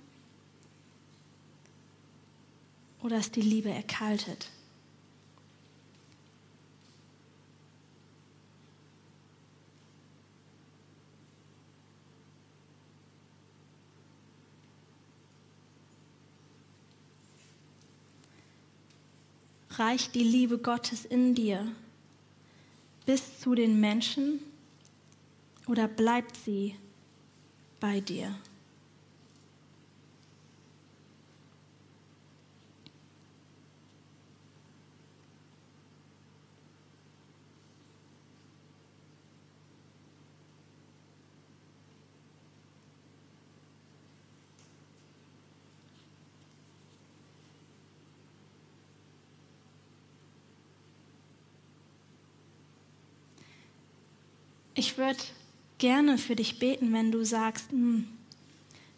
Oder 3.02 3.18
ist 3.18 3.34
die 3.34 3.42
Liebe 3.42 3.70
erkaltet? 3.70 4.51
Reicht 19.78 20.14
die 20.14 20.24
Liebe 20.24 20.58
Gottes 20.58 21.04
in 21.04 21.34
dir 21.34 21.66
bis 23.06 23.40
zu 23.40 23.54
den 23.54 23.80
Menschen? 23.80 24.40
oder 25.66 25.88
bleibt 25.88 26.36
sie 26.36 26.76
bei 27.80 28.00
dir? 28.00 28.34
Ich 54.74 54.96
würde 54.96 55.18
gerne 55.78 56.16
für 56.16 56.36
dich 56.36 56.58
beten, 56.58 56.92
wenn 56.92 57.12
du 57.12 57.24
sagst, 57.24 57.70
hm, 57.70 58.06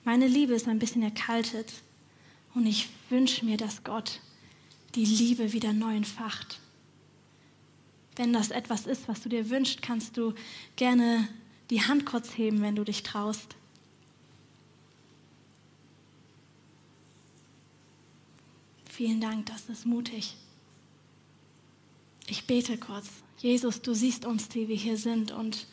meine 0.04 0.28
Liebe 0.28 0.54
ist 0.54 0.68
ein 0.68 0.78
bisschen 0.78 1.02
erkaltet 1.02 1.72
und 2.54 2.66
ich 2.66 2.88
wünsche 3.10 3.44
mir, 3.44 3.56
dass 3.56 3.84
Gott 3.84 4.20
die 4.94 5.04
Liebe 5.04 5.52
wieder 5.52 5.72
neu 5.72 5.96
entfacht. 5.96 6.60
Wenn 8.16 8.32
das 8.32 8.50
etwas 8.50 8.86
ist, 8.86 9.08
was 9.08 9.22
du 9.22 9.28
dir 9.28 9.50
wünschst, 9.50 9.82
kannst 9.82 10.16
du 10.16 10.34
gerne 10.76 11.28
die 11.70 11.82
Hand 11.82 12.06
kurz 12.06 12.36
heben, 12.36 12.62
wenn 12.62 12.76
du 12.76 12.84
dich 12.84 13.02
traust. 13.02 13.56
Vielen 18.88 19.20
Dank, 19.20 19.46
das 19.46 19.68
ist 19.68 19.86
mutig. 19.86 20.36
Ich 22.26 22.46
bete 22.46 22.78
kurz. 22.78 23.06
Jesus, 23.38 23.82
du 23.82 23.94
siehst 23.94 24.24
uns, 24.24 24.48
die 24.48 24.68
wir 24.68 24.76
hier 24.76 24.96
sind 24.96 25.32
und 25.32 25.66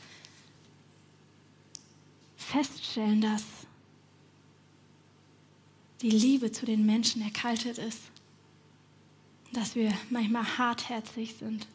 feststellen, 2.35 3.21
dass 3.21 3.43
die 6.01 6.09
Liebe 6.09 6.51
zu 6.51 6.65
den 6.65 6.85
Menschen 6.85 7.21
erkaltet 7.21 7.77
ist, 7.77 7.99
dass 9.53 9.75
wir 9.75 9.93
manchmal 10.09 10.57
hartherzig 10.57 11.35
sind, 11.35 11.67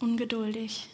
ungeduldig. 0.00 0.88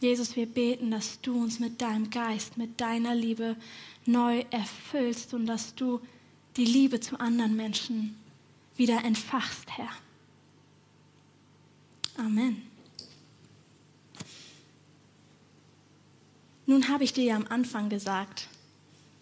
Jesus, 0.00 0.36
wir 0.36 0.46
beten, 0.46 0.90
dass 0.90 1.20
du 1.20 1.40
uns 1.40 1.60
mit 1.60 1.80
deinem 1.80 2.10
Geist, 2.10 2.58
mit 2.58 2.80
deiner 2.80 3.14
Liebe 3.14 3.56
neu 4.04 4.44
erfüllst 4.50 5.32
und 5.32 5.46
dass 5.46 5.74
du 5.74 6.00
die 6.56 6.64
Liebe 6.64 7.00
zu 7.00 7.18
anderen 7.20 7.56
Menschen 7.56 8.16
wieder 8.76 9.04
entfachst, 9.04 9.70
Herr. 9.70 9.88
Amen. 12.16 12.62
Nun 16.66 16.88
habe 16.88 17.04
ich 17.04 17.12
dir 17.12 17.24
ja 17.24 17.36
am 17.36 17.46
Anfang 17.48 17.88
gesagt, 17.88 18.48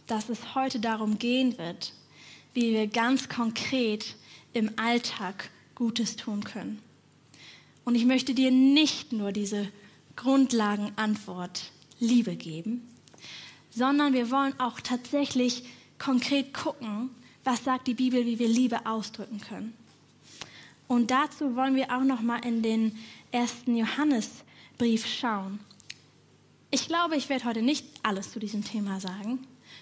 dass 0.07 0.29
es 0.29 0.55
heute 0.55 0.79
darum 0.79 1.19
gehen 1.19 1.59
wird, 1.59 1.93
wie 2.55 2.73
wir 2.73 2.87
ganz 2.87 3.29
konkret 3.29 4.17
im 4.53 4.71
Alltag 4.77 5.51
Gutes 5.75 6.17
tun 6.17 6.45
können. 6.45 6.81
Und 7.85 7.95
ich 7.95 8.05
möchte 8.05 8.35
dir 8.35 8.51
nicht 8.51 9.13
nur 9.13 9.33
diese 9.33 9.69
Grundlagenantwort 10.17 11.73
Liebe 11.99 12.37
geben, 12.37 12.87
sondern 13.71 14.13
wir 14.13 14.31
wollen 14.31 14.59
auch 14.61 14.81
tatsächlich 14.81 15.65
konkret 15.99 16.53
gucken, 16.53 17.11
was 17.43 17.65
sagt 17.65 17.87
die 17.87 17.95
Bibel, 17.95 18.27
wie 18.27 18.39
wir 18.39 18.49
Liebe 18.49 18.87
ausdrücken 18.87 19.41
können. 19.41 19.73
Und 20.93 21.11
dazu 21.11 21.57
wollen 21.57 21.75
wir 21.75 21.91
auch 21.91 22.05
noch 22.05 22.21
mal 22.21 22.45
in 22.45 22.61
den 22.61 22.99
ersten 23.31 23.79
Johannesbrief 23.79 25.07
schauen. 25.07 25.59
Ich 26.71 26.87
glaube, 26.87 27.17
ich 27.17 27.31
werde 27.31 27.47
heute 27.47 27.63
nicht 27.63 27.87
alles 28.03 28.31
zu 28.31 28.39
diesem 28.39 28.63
Thema 28.63 29.01
sagen. 29.01 29.39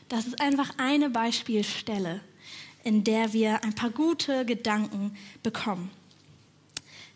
Das 0.09 0.29
ist 0.29 0.41
einfach 0.41 0.71
eine 0.77 1.11
Beispielstelle, 1.11 2.21
in 2.85 3.03
der 3.03 3.33
wir 3.33 3.65
ein 3.65 3.75
paar 3.75 3.91
gute 3.91 4.47
Gedanken 4.47 5.17
bekommen. 5.43 5.91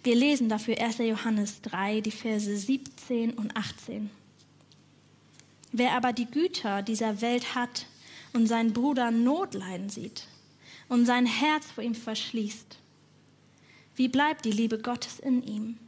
Wir 0.03 0.17
lesen 0.17 0.49
dafür 0.49 0.77
1. 0.81 0.99
Johannes 0.99 1.63
3, 1.63 2.01
die 2.01 2.11
Verse 2.11 2.57
17 2.57 3.35
und 3.35 3.57
18. 3.57 4.11
Wer 5.71 5.93
aber 5.93 6.13
die 6.13 6.27
Güter 6.27 6.83
dieser 6.83 7.21
Welt 7.21 7.55
hat 7.55 7.87
und 8.33 8.49
seinen 8.49 8.73
Bruder 8.73 9.13
Not 9.13 9.55
leiden 9.55 9.89
sieht 9.89 10.27
und 10.89 11.07
sein 11.07 11.27
Herz 11.27 11.67
vor 11.71 11.85
ihm 11.85 11.95
verschließt, 11.95 12.81
wie 13.97 14.09
bleibt 14.09 14.45
die 14.45 14.53
Liebe 14.53 14.79
Gottes 14.79 15.19
in 15.19 15.43
ihm? 15.43 15.79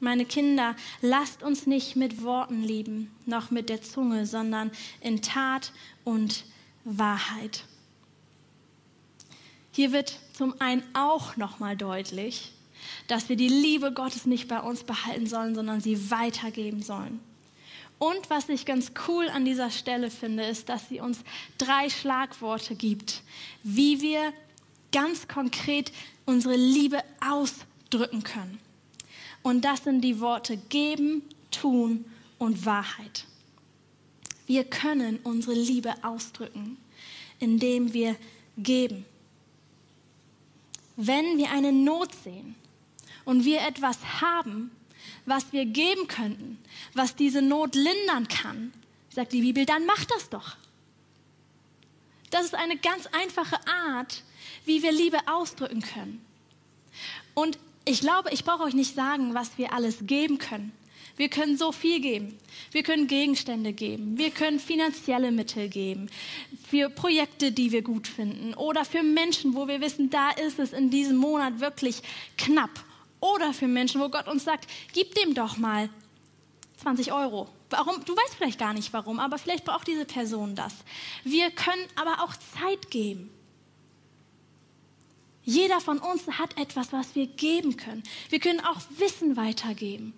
Meine 0.00 0.24
Kinder, 0.26 0.76
lasst 1.00 1.42
uns 1.42 1.66
nicht 1.66 1.96
mit 1.96 2.22
Worten 2.22 2.62
lieben, 2.62 3.10
noch 3.26 3.50
mit 3.50 3.68
der 3.68 3.80
Zunge, 3.82 4.26
sondern 4.26 4.70
in 5.00 5.22
Tat 5.22 5.72
und 6.04 6.44
Wahrheit. 6.84 7.64
Hier 9.70 9.92
wird 9.92 10.18
zum 10.32 10.60
einen 10.60 10.82
auch 10.92 11.36
nochmal 11.36 11.76
deutlich, 11.76 12.52
dass 13.08 13.28
wir 13.28 13.36
die 13.36 13.48
Liebe 13.48 13.92
Gottes 13.92 14.26
nicht 14.26 14.46
bei 14.46 14.60
uns 14.60 14.84
behalten 14.84 15.26
sollen, 15.26 15.54
sondern 15.54 15.80
sie 15.80 16.10
weitergeben 16.10 16.82
sollen. 16.82 17.20
Und 17.98 18.28
was 18.28 18.48
ich 18.48 18.66
ganz 18.66 18.92
cool 19.08 19.28
an 19.28 19.44
dieser 19.44 19.70
Stelle 19.70 20.10
finde, 20.10 20.44
ist, 20.44 20.68
dass 20.68 20.88
sie 20.88 21.00
uns 21.00 21.20
drei 21.58 21.88
Schlagworte 21.88 22.74
gibt, 22.74 23.22
wie 23.62 24.00
wir 24.00 24.32
ganz 24.92 25.26
konkret 25.26 25.92
unsere 26.26 26.56
Liebe 26.56 27.02
ausdrücken 27.20 28.22
können. 28.22 28.58
Und 29.42 29.64
das 29.64 29.84
sind 29.84 30.00
die 30.00 30.20
Worte 30.20 30.56
geben, 30.56 31.22
tun 31.50 32.04
und 32.38 32.64
Wahrheit. 32.64 33.26
Wir 34.46 34.64
können 34.64 35.18
unsere 35.22 35.54
Liebe 35.54 35.94
ausdrücken, 36.02 36.76
indem 37.38 37.92
wir 37.92 38.16
geben. 38.58 39.04
Wenn 40.96 41.38
wir 41.38 41.50
eine 41.50 41.72
Not 41.72 42.10
sehen 42.22 42.54
und 43.24 43.44
wir 43.44 43.62
etwas 43.62 43.98
haben, 44.20 44.70
was 45.26 45.52
wir 45.52 45.64
geben 45.64 46.06
könnten, 46.08 46.58
was 46.92 47.16
diese 47.16 47.42
Not 47.42 47.74
lindern 47.74 48.28
kann, 48.28 48.72
sagt 49.10 49.32
die 49.32 49.40
Bibel, 49.40 49.64
dann 49.64 49.86
mach 49.86 50.04
das 50.04 50.28
doch. 50.28 50.56
Das 52.30 52.44
ist 52.44 52.54
eine 52.54 52.76
ganz 52.76 53.06
einfache 53.06 53.58
Art, 53.66 54.22
wie 54.64 54.82
wir 54.82 54.92
Liebe 54.92 55.18
ausdrücken 55.26 55.82
können. 55.82 56.24
Und 57.34 57.58
ich 57.84 58.00
glaube, 58.00 58.30
ich 58.30 58.44
brauche 58.44 58.62
euch 58.64 58.74
nicht 58.74 58.94
sagen, 58.94 59.34
was 59.34 59.58
wir 59.58 59.72
alles 59.72 59.98
geben 60.02 60.38
können. 60.38 60.72
Wir 61.16 61.28
können 61.28 61.56
so 61.56 61.70
viel 61.70 62.00
geben. 62.00 62.36
Wir 62.72 62.82
können 62.82 63.06
Gegenstände 63.06 63.72
geben. 63.72 64.18
Wir 64.18 64.30
können 64.30 64.58
finanzielle 64.58 65.30
Mittel 65.30 65.68
geben. 65.68 66.08
Für 66.68 66.88
Projekte, 66.90 67.52
die 67.52 67.70
wir 67.70 67.82
gut 67.82 68.08
finden. 68.08 68.54
Oder 68.54 68.84
für 68.84 69.02
Menschen, 69.02 69.54
wo 69.54 69.68
wir 69.68 69.80
wissen, 69.80 70.10
da 70.10 70.30
ist 70.30 70.58
es 70.58 70.72
in 70.72 70.90
diesem 70.90 71.16
Monat 71.16 71.60
wirklich 71.60 72.02
knapp. 72.36 72.70
Oder 73.20 73.52
für 73.54 73.68
Menschen, 73.68 74.00
wo 74.00 74.08
Gott 74.08 74.26
uns 74.26 74.44
sagt, 74.44 74.68
gib 74.92 75.14
dem 75.14 75.34
doch 75.34 75.56
mal 75.56 75.88
20 76.82 77.12
Euro. 77.12 77.48
Warum? 77.70 78.04
Du 78.04 78.16
weißt 78.16 78.34
vielleicht 78.36 78.58
gar 78.58 78.74
nicht 78.74 78.92
warum, 78.92 79.20
aber 79.20 79.38
vielleicht 79.38 79.64
braucht 79.64 79.86
diese 79.86 80.04
Person 80.04 80.54
das. 80.54 80.74
Wir 81.22 81.50
können 81.50 81.86
aber 81.94 82.22
auch 82.22 82.34
Zeit 82.58 82.90
geben. 82.90 83.30
Jeder 85.44 85.80
von 85.80 85.98
uns 85.98 86.26
hat 86.26 86.58
etwas, 86.58 86.92
was 86.92 87.14
wir 87.14 87.26
geben 87.26 87.76
können. 87.76 88.02
Wir 88.30 88.40
können 88.40 88.60
auch 88.60 88.80
Wissen 88.98 89.36
weitergeben. 89.36 90.14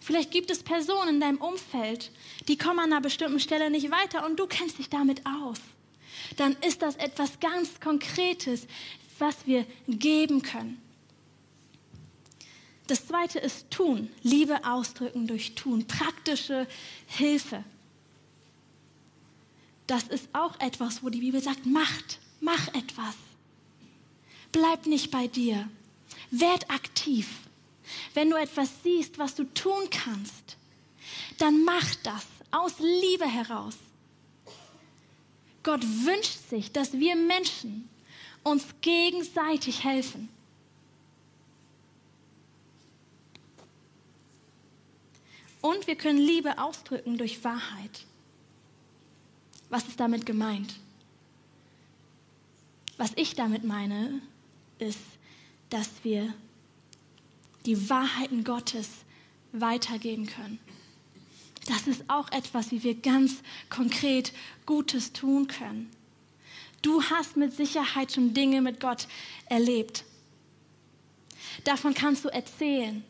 Vielleicht 0.00 0.30
gibt 0.30 0.50
es 0.50 0.62
Personen 0.62 1.16
in 1.16 1.20
deinem 1.20 1.38
Umfeld, 1.38 2.10
die 2.48 2.56
kommen 2.56 2.78
an 2.78 2.92
einer 2.92 3.00
bestimmten 3.00 3.40
Stelle 3.40 3.70
nicht 3.70 3.90
weiter 3.90 4.24
und 4.24 4.38
du 4.38 4.46
kennst 4.46 4.78
dich 4.78 4.88
damit 4.88 5.22
aus. 5.26 5.58
Dann 6.36 6.56
ist 6.66 6.82
das 6.82 6.96
etwas 6.96 7.40
ganz 7.40 7.80
Konkretes, 7.80 8.66
was 9.18 9.36
wir 9.46 9.66
geben 9.86 10.42
können. 10.42 10.80
Das 12.86 13.06
zweite 13.06 13.38
ist 13.38 13.70
tun. 13.70 14.10
Liebe 14.22 14.64
ausdrücken 14.64 15.26
durch 15.26 15.54
tun. 15.54 15.86
Praktische 15.86 16.66
Hilfe. 17.06 17.62
Das 19.86 20.04
ist 20.04 20.28
auch 20.32 20.58
etwas, 20.58 21.02
wo 21.02 21.10
die 21.10 21.20
Bibel 21.20 21.42
sagt, 21.42 21.66
macht, 21.66 22.18
mach 22.40 22.68
etwas. 22.68 23.14
Bleib 24.52 24.86
nicht 24.86 25.10
bei 25.10 25.26
dir. 25.26 25.68
Werd 26.30 26.70
aktiv. 26.70 27.28
Wenn 28.14 28.30
du 28.30 28.36
etwas 28.36 28.70
siehst, 28.82 29.18
was 29.18 29.34
du 29.34 29.44
tun 29.44 29.88
kannst, 29.90 30.56
dann 31.38 31.64
mach 31.64 31.94
das 32.02 32.26
aus 32.50 32.74
Liebe 32.78 33.26
heraus. 33.26 33.76
Gott 35.62 35.82
wünscht 35.82 36.48
sich, 36.48 36.72
dass 36.72 36.92
wir 36.92 37.16
Menschen 37.16 37.88
uns 38.42 38.64
gegenseitig 38.80 39.84
helfen. 39.84 40.28
Und 45.60 45.86
wir 45.86 45.96
können 45.96 46.18
Liebe 46.18 46.58
ausdrücken 46.58 47.18
durch 47.18 47.42
Wahrheit. 47.44 48.06
Was 49.70 49.86
ist 49.86 50.00
damit 50.00 50.24
gemeint? 50.24 50.74
Was 52.96 53.12
ich 53.16 53.34
damit 53.34 53.64
meine, 53.64 54.22
ist, 54.78 54.98
dass 55.70 55.90
wir 56.02 56.32
die 57.66 57.88
Wahrheiten 57.90 58.44
Gottes 58.44 58.88
weitergeben 59.52 60.26
können. 60.26 60.58
Das 61.66 61.86
ist 61.86 62.04
auch 62.08 62.30
etwas, 62.32 62.70
wie 62.70 62.82
wir 62.82 62.94
ganz 62.94 63.42
konkret 63.68 64.32
Gutes 64.64 65.12
tun 65.12 65.48
können. 65.48 65.90
Du 66.80 67.02
hast 67.02 67.36
mit 67.36 67.52
Sicherheit 67.52 68.12
schon 68.12 68.32
Dinge 68.32 68.62
mit 68.62 68.80
Gott 68.80 69.08
erlebt. 69.46 70.04
Davon 71.64 71.92
kannst 71.92 72.24
du 72.24 72.28
erzählen. 72.28 73.04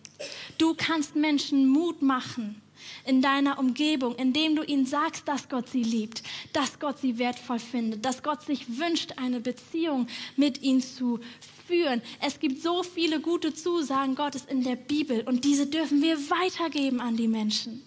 Du 0.57 0.74
kannst 0.74 1.14
Menschen 1.14 1.68
Mut 1.68 2.02
machen 2.02 2.61
in 3.05 3.22
deiner 3.22 3.59
Umgebung, 3.59 4.14
indem 4.16 4.57
du 4.57 4.62
ihnen 4.62 4.87
sagst, 4.87 5.27
dass 5.29 5.48
Gott 5.48 5.68
sie 5.68 5.83
liebt, 5.83 6.22
dass 6.53 6.79
Gott 6.79 6.98
sie 6.98 7.18
wertvoll 7.18 7.59
findet, 7.59 8.05
dass 8.05 8.22
Gott 8.22 8.42
sich 8.42 8.79
wünscht, 8.79 9.12
eine 9.16 9.40
Beziehung 9.40 10.07
mit 10.37 10.62
ihnen 10.62 10.81
zu 10.81 11.20
führen. 11.66 12.03
Es 12.20 12.40
gibt 12.40 12.62
so 12.62 12.83
viele 12.83 13.20
gute 13.20 13.55
Zusagen 13.55 14.14
Gottes 14.14 14.44
in 14.44 14.62
der 14.64 14.77
Bibel 14.77 15.22
und 15.22 15.44
diese 15.44 15.66
dürfen 15.66 16.03
wir 16.03 16.18
weitergeben 16.31 17.01
an 17.01 17.16
die 17.16 17.29
Menschen. 17.29 17.83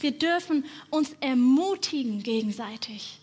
Wir 0.00 0.12
dürfen 0.12 0.64
uns 0.90 1.14
ermutigen 1.20 2.22
gegenseitig. 2.22 3.18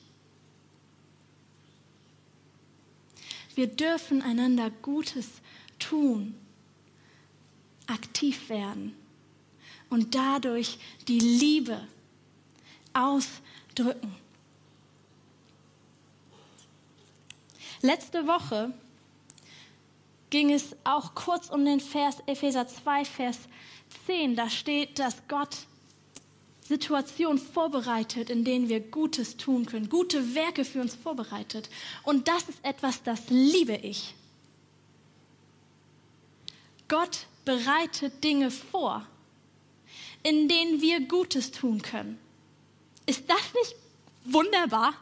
Wir 3.56 3.68
dürfen 3.68 4.22
einander 4.22 4.70
Gutes 4.70 5.30
tun, 5.80 6.36
aktiv 7.88 8.50
werden 8.50 8.96
und 9.90 10.16
dadurch 10.16 10.78
die 11.08 11.20
Liebe 11.20 11.88
ausdrücken. 12.94 14.16
Letzte 17.82 18.26
Woche 18.26 18.74
ging 20.30 20.52
es 20.52 20.76
auch 20.84 21.14
kurz 21.14 21.50
um 21.50 21.64
den 21.64 21.80
Vers 21.80 22.18
Epheser 22.26 22.68
2, 22.68 23.06
Vers 23.06 23.40
10. 24.06 24.36
Da 24.36 24.50
steht, 24.50 24.98
dass 25.00 25.28
Gott 25.28 25.56
Situationen 26.62 27.38
vorbereitet, 27.38 28.32
in 28.32 28.44
denen 28.44 28.70
wir 28.70 28.80
Gutes 28.80 29.38
tun 29.38 29.68
können, 29.68 29.88
gute 29.88 30.34
Werke 30.34 30.66
für 30.66 30.82
uns 30.82 30.96
vorbereitet. 30.96 31.70
Und 32.04 32.28
das 32.28 32.50
ist 32.50 32.58
etwas, 32.64 33.04
das 33.04 33.30
liebe 33.30 33.76
ich. 33.76 34.16
Gott 36.88 37.28
bereitet 37.46 38.24
Dinge 38.24 38.52
vor, 38.52 39.06
in 40.24 40.50
denen 40.50 40.82
wir 40.82 41.02
Gutes 41.02 41.52
tun 41.52 41.82
können. 41.82 42.20
Ist 43.06 43.30
das 43.30 43.54
nicht 43.54 43.76
wunderbar? 44.26 44.96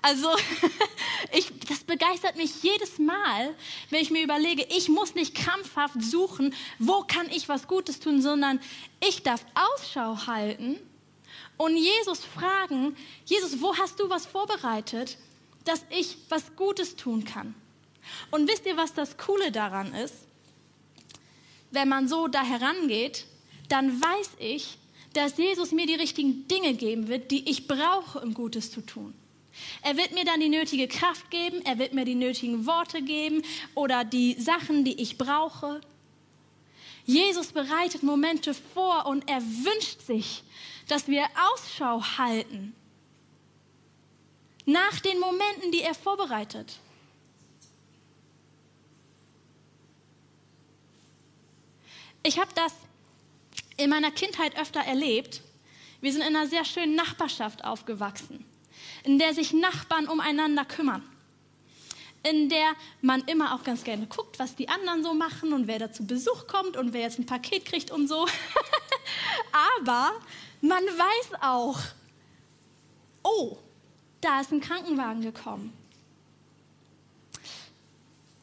Also, 0.00 0.28
ich, 1.32 1.50
das 1.60 1.80
begeistert 1.80 2.36
mich 2.36 2.62
jedes 2.62 2.98
Mal, 2.98 3.54
wenn 3.90 4.02
ich 4.02 4.10
mir 4.10 4.22
überlege, 4.22 4.64
ich 4.70 4.88
muss 4.88 5.14
nicht 5.14 5.34
krampfhaft 5.34 6.00
suchen, 6.00 6.54
wo 6.78 7.02
kann 7.02 7.28
ich 7.30 7.48
was 7.48 7.66
Gutes 7.66 7.98
tun, 7.98 8.22
sondern 8.22 8.60
ich 9.00 9.22
darf 9.22 9.44
Ausschau 9.54 10.26
halten 10.26 10.76
und 11.56 11.76
Jesus 11.76 12.24
fragen, 12.24 12.96
Jesus, 13.24 13.60
wo 13.60 13.76
hast 13.76 13.98
du 13.98 14.08
was 14.08 14.26
vorbereitet, 14.26 15.18
dass 15.64 15.84
ich 15.90 16.16
was 16.28 16.54
Gutes 16.54 16.94
tun 16.94 17.24
kann? 17.24 17.54
Und 18.30 18.48
wisst 18.48 18.64
ihr, 18.64 18.76
was 18.76 18.94
das 18.94 19.18
Coole 19.18 19.50
daran 19.50 19.92
ist? 19.92 20.14
Wenn 21.70 21.88
man 21.88 22.08
so 22.08 22.28
da 22.28 22.42
herangeht, 22.42 23.26
dann 23.68 24.00
weiß 24.00 24.30
ich, 24.38 24.78
dass 25.12 25.36
Jesus 25.36 25.72
mir 25.72 25.86
die 25.86 25.94
richtigen 25.94 26.46
Dinge 26.48 26.74
geben 26.74 27.08
wird, 27.08 27.30
die 27.30 27.48
ich 27.50 27.66
brauche, 27.66 28.20
um 28.20 28.34
Gutes 28.34 28.70
zu 28.70 28.80
tun. 28.80 29.14
Er 29.82 29.96
wird 29.96 30.12
mir 30.12 30.24
dann 30.24 30.40
die 30.40 30.48
nötige 30.48 30.86
Kraft 30.86 31.30
geben, 31.30 31.62
er 31.64 31.78
wird 31.78 31.92
mir 31.92 32.04
die 32.04 32.14
nötigen 32.14 32.66
Worte 32.66 33.02
geben 33.02 33.42
oder 33.74 34.04
die 34.04 34.34
Sachen, 34.34 34.84
die 34.84 35.00
ich 35.00 35.18
brauche. 35.18 35.80
Jesus 37.04 37.48
bereitet 37.48 38.02
Momente 38.02 38.54
vor 38.54 39.06
und 39.06 39.28
er 39.28 39.42
wünscht 39.42 40.02
sich, 40.02 40.42
dass 40.88 41.08
wir 41.08 41.24
Ausschau 41.52 42.02
halten 42.18 42.74
nach 44.66 45.00
den 45.00 45.18
Momenten, 45.18 45.72
die 45.72 45.80
er 45.80 45.94
vorbereitet. 45.94 46.78
Ich 52.22 52.38
habe 52.38 52.50
das 52.54 52.72
in 53.76 53.90
meiner 53.90 54.10
Kindheit 54.10 54.58
öfter 54.58 54.80
erlebt. 54.80 55.42
Wir 56.00 56.12
sind 56.12 56.22
in 56.22 56.36
einer 56.36 56.46
sehr 56.46 56.64
schönen 56.64 56.94
Nachbarschaft 56.94 57.64
aufgewachsen, 57.64 58.44
in 59.04 59.18
der 59.18 59.34
sich 59.34 59.52
Nachbarn 59.52 60.08
umeinander 60.08 60.64
kümmern, 60.64 61.02
in 62.22 62.48
der 62.48 62.74
man 63.00 63.22
immer 63.22 63.54
auch 63.54 63.64
ganz 63.64 63.84
gerne 63.84 64.06
guckt, 64.06 64.38
was 64.38 64.54
die 64.54 64.68
anderen 64.68 65.02
so 65.02 65.14
machen 65.14 65.52
und 65.52 65.66
wer 65.66 65.78
da 65.78 65.92
zu 65.92 66.06
Besuch 66.06 66.46
kommt 66.46 66.76
und 66.76 66.92
wer 66.92 67.02
jetzt 67.02 67.18
ein 67.18 67.26
Paket 67.26 67.64
kriegt 67.64 67.90
und 67.90 68.08
so. 68.08 68.26
Aber 69.86 70.12
man 70.60 70.84
weiß 70.84 71.40
auch, 71.40 71.78
oh, 73.22 73.56
da 74.20 74.40
ist 74.40 74.52
ein 74.52 74.60
Krankenwagen 74.60 75.22
gekommen. 75.22 75.72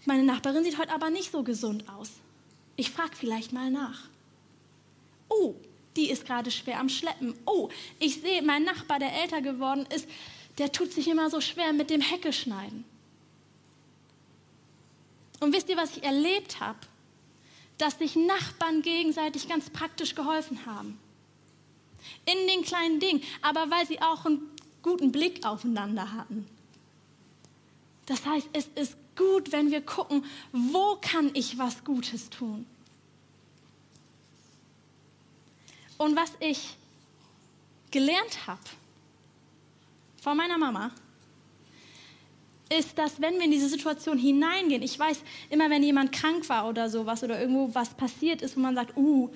Meine 0.05 0.23
Nachbarin 0.23 0.63
sieht 0.63 0.77
heute 0.77 0.93
aber 0.93 1.09
nicht 1.09 1.31
so 1.31 1.41
gesund 1.41 1.89
aus. 1.89 2.11
Ich 2.75 2.91
frage 2.91 3.15
vielleicht 3.15 3.53
mal 3.53 3.71
nach. 3.71 4.09
Oh, 5.29 5.55
die 5.95 6.09
ist 6.09 6.25
gerade 6.25 6.51
schwer 6.51 6.79
am 6.79 6.89
Schleppen. 6.89 7.35
Oh, 7.45 7.69
ich 7.99 8.21
sehe, 8.21 8.41
mein 8.41 8.63
Nachbar, 8.63 8.99
der 8.99 9.13
älter 9.21 9.41
geworden 9.41 9.85
ist, 9.93 10.07
der 10.57 10.71
tut 10.71 10.91
sich 10.91 11.07
immer 11.07 11.29
so 11.29 11.41
schwer 11.41 11.73
mit 11.73 11.89
dem 11.89 12.01
Hecke 12.01 12.33
schneiden. 12.33 12.85
Und 15.39 15.53
wisst 15.53 15.69
ihr, 15.69 15.77
was 15.77 15.95
ich 15.97 16.03
erlebt 16.03 16.59
habe? 16.59 16.79
Dass 17.77 17.97
sich 17.97 18.15
Nachbarn 18.15 18.81
gegenseitig 18.81 19.47
ganz 19.49 19.69
praktisch 19.69 20.15
geholfen 20.15 20.65
haben. 20.65 20.97
In 22.25 22.47
den 22.47 22.63
kleinen 22.63 22.99
Dingen, 22.99 23.21
aber 23.41 23.69
weil 23.69 23.85
sie 23.85 24.01
auch 24.01 24.25
einen 24.25 24.49
guten 24.81 25.11
Blick 25.11 25.45
aufeinander 25.45 26.13
hatten. 26.13 26.47
Das 28.05 28.25
heißt, 28.25 28.49
es 28.53 28.67
ist 28.75 28.95
gut, 29.15 29.51
wenn 29.51 29.71
wir 29.71 29.81
gucken, 29.81 30.23
wo 30.51 30.97
kann 31.01 31.31
ich 31.33 31.57
was 31.57 31.83
Gutes 31.83 32.29
tun? 32.29 32.65
Und 35.97 36.15
was 36.15 36.31
ich 36.39 36.75
gelernt 37.91 38.47
habe 38.47 38.59
von 40.21 40.35
meiner 40.35 40.57
Mama, 40.57 40.91
ist, 42.69 42.97
dass 42.97 43.21
wenn 43.21 43.35
wir 43.35 43.43
in 43.43 43.51
diese 43.51 43.69
Situation 43.69 44.17
hineingehen, 44.17 44.81
ich 44.81 44.97
weiß 44.97 45.21
immer, 45.49 45.69
wenn 45.69 45.83
jemand 45.83 46.11
krank 46.11 46.49
war 46.49 46.67
oder 46.67 46.89
sowas 46.89 47.23
oder 47.23 47.39
irgendwo 47.39 47.73
was 47.73 47.93
passiert 47.93 48.41
ist, 48.41 48.57
wo 48.57 48.59
man 48.59 48.75
sagt, 48.75 48.97
uh, 48.97 49.29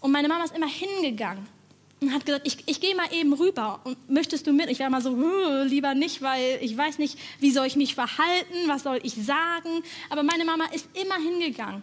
und 0.00 0.12
meine 0.12 0.28
Mama 0.28 0.44
ist 0.44 0.54
immer 0.54 0.68
hingegangen 0.68 1.55
und 2.00 2.12
hat 2.12 2.26
gesagt, 2.26 2.46
ich, 2.46 2.58
ich 2.66 2.80
gehe 2.80 2.94
mal 2.94 3.12
eben 3.12 3.32
rüber 3.32 3.80
und 3.84 4.10
möchtest 4.10 4.46
du 4.46 4.52
mit? 4.52 4.68
Ich 4.68 4.80
war 4.80 4.90
mal 4.90 5.00
so, 5.00 5.16
lieber 5.64 5.94
nicht, 5.94 6.20
weil 6.20 6.58
ich 6.60 6.76
weiß 6.76 6.98
nicht, 6.98 7.18
wie 7.40 7.50
soll 7.50 7.66
ich 7.66 7.76
mich 7.76 7.94
verhalten, 7.94 8.54
was 8.66 8.82
soll 8.82 9.00
ich 9.02 9.14
sagen. 9.14 9.82
Aber 10.10 10.22
meine 10.22 10.44
Mama 10.44 10.66
ist 10.66 10.88
immer 10.94 11.16
hingegangen 11.16 11.82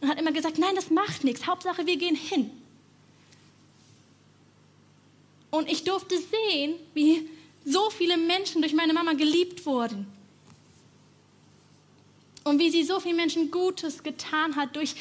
und 0.00 0.08
hat 0.08 0.18
immer 0.18 0.32
gesagt, 0.32 0.58
nein, 0.58 0.74
das 0.74 0.90
macht 0.90 1.24
nichts, 1.24 1.46
Hauptsache 1.46 1.86
wir 1.86 1.96
gehen 1.96 2.16
hin. 2.16 2.50
Und 5.50 5.70
ich 5.70 5.84
durfte 5.84 6.16
sehen, 6.16 6.74
wie 6.94 7.28
so 7.64 7.90
viele 7.90 8.16
Menschen 8.16 8.62
durch 8.62 8.72
meine 8.72 8.94
Mama 8.94 9.12
geliebt 9.12 9.66
wurden. 9.66 10.06
Und 12.44 12.58
wie 12.58 12.70
sie 12.70 12.84
so 12.84 13.00
vielen 13.00 13.16
Menschen 13.16 13.50
Gutes 13.50 14.02
getan 14.02 14.56
hat 14.56 14.74
durch 14.74 14.94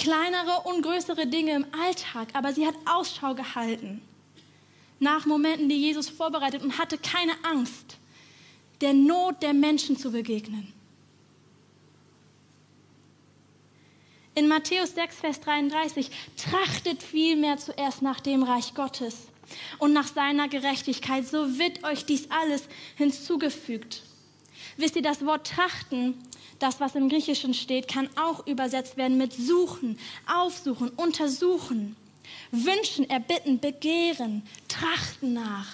kleinere 0.00 0.62
und 0.64 0.82
größere 0.82 1.26
Dinge 1.26 1.52
im 1.52 1.66
Alltag, 1.84 2.28
aber 2.32 2.52
sie 2.52 2.66
hat 2.66 2.74
Ausschau 2.86 3.34
gehalten 3.34 4.00
nach 5.00 5.24
Momenten, 5.24 5.68
die 5.68 5.76
Jesus 5.76 6.08
vorbereitet 6.08 6.62
und 6.62 6.78
hatte 6.78 6.98
keine 6.98 7.32
Angst, 7.42 7.96
der 8.80 8.92
Not 8.92 9.42
der 9.42 9.54
Menschen 9.54 9.96
zu 9.96 10.12
begegnen. 10.12 10.72
In 14.34 14.46
Matthäus 14.46 14.94
6, 14.94 15.16
Vers 15.16 15.40
33, 15.40 16.10
trachtet 16.36 17.02
vielmehr 17.02 17.56
zuerst 17.56 18.00
nach 18.00 18.20
dem 18.20 18.42
Reich 18.42 18.74
Gottes 18.74 19.26
und 19.78 19.92
nach 19.92 20.06
seiner 20.06 20.48
Gerechtigkeit, 20.48 21.26
so 21.26 21.58
wird 21.58 21.82
euch 21.82 22.06
dies 22.06 22.30
alles 22.30 22.64
hinzugefügt. 22.96 24.02
Wisst 24.76 24.96
ihr, 24.96 25.02
das 25.02 25.26
Wort 25.26 25.48
trachten 25.48 26.14
das, 26.60 26.80
was 26.80 26.94
im 26.94 27.08
Griechischen 27.08 27.54
steht, 27.54 27.88
kann 27.88 28.08
auch 28.16 28.46
übersetzt 28.46 28.96
werden 28.96 29.18
mit 29.18 29.32
suchen, 29.32 29.98
aufsuchen, 30.26 30.90
untersuchen, 30.90 31.96
wünschen, 32.52 33.08
erbitten, 33.08 33.58
begehren, 33.60 34.42
trachten 34.68 35.32
nach. 35.32 35.66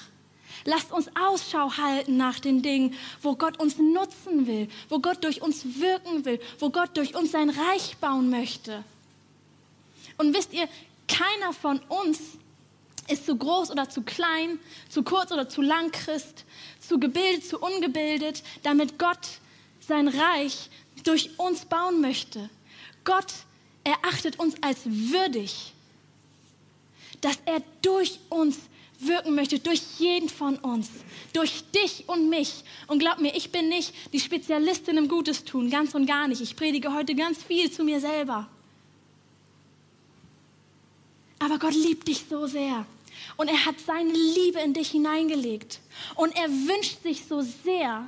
Lasst 0.65 0.93
uns 0.93 1.09
Ausschau 1.21 1.77
halten 1.77 2.17
nach 2.17 2.41
den 2.41 2.63
Dingen, 2.63 2.95
wo 3.23 3.37
Gott 3.37 3.61
uns 3.61 3.79
nutzen 3.79 4.47
will, 4.47 4.69
wo 4.89 4.99
Gott 4.99 5.23
durch 5.23 5.43
uns 5.43 5.65
wirken 5.81 6.25
will, 6.25 6.41
wo 6.59 6.71
Gott 6.71 6.97
durch 6.97 7.15
uns 7.15 7.33
sein 7.33 7.51
Reich 7.51 7.97
bauen 7.99 8.31
möchte. 8.31 8.83
Und 10.19 10.35
wisst 10.35 10.53
ihr, 10.53 10.69
keiner 11.09 11.53
von 11.53 11.79
uns 11.89 12.21
ist 13.09 13.27
zu 13.27 13.37
groß 13.37 13.71
oder 13.71 13.89
zu 13.89 14.03
klein, 14.03 14.59
zu 14.89 15.03
kurz 15.03 15.31
oder 15.31 15.49
zu 15.49 15.63
lang 15.63 15.93
Christ, 15.93 16.45
zu 16.81 16.99
gebildet, 16.99 17.47
zu 17.47 17.61
ungebildet, 17.61 18.43
damit 18.63 18.99
Gott 18.99 19.39
sein 19.87 20.09
Reich 20.09 20.71
durch 21.05 21.39
uns 21.39 21.65
bauen 21.65 22.01
möchte. 22.01 22.51
Gott 23.05 23.33
erachtet 23.85 24.39
uns 24.39 24.55
als 24.63 24.81
würdig, 24.85 25.73
dass 27.21 27.39
er 27.45 27.63
durch 27.83 28.19
uns 28.29 28.59
wirken 28.99 29.35
möchte, 29.35 29.59
durch 29.59 29.83
jeden 29.99 30.29
von 30.29 30.57
uns, 30.57 30.89
durch 31.33 31.65
dich 31.75 32.05
und 32.09 32.29
mich. 32.29 32.65
Und 32.87 32.99
glaub 32.99 33.19
mir, 33.19 33.35
ich 33.37 33.53
bin 33.53 33.69
nicht 33.69 33.93
die 34.13 34.21
Spezialistin 34.21 34.97
im 34.97 35.09
Gutes 35.09 35.45
tun, 35.45 35.71
ganz 35.71 35.95
und 35.95 36.07
gar 36.07 36.29
nicht. 36.29 36.41
Ich 36.41 36.57
predige 36.57 36.93
heute 36.95 37.15
ganz 37.15 37.43
viel 37.43 37.71
zu 37.71 37.85
mir 37.85 38.01
selber. 38.01 38.49
Aber 41.39 41.59
Gott 41.59 41.75
liebt 41.75 42.09
dich 42.09 42.25
so 42.29 42.47
sehr. 42.47 42.87
Und 43.37 43.49
er 43.49 43.65
hat 43.67 43.79
seine 43.81 44.13
Liebe 44.13 44.61
in 44.61 44.73
dich 44.73 44.91
hineingelegt. 44.91 45.81
Und 46.15 46.35
er 46.37 46.49
wünscht 46.49 47.03
sich 47.03 47.25
so 47.27 47.43
sehr, 47.43 48.07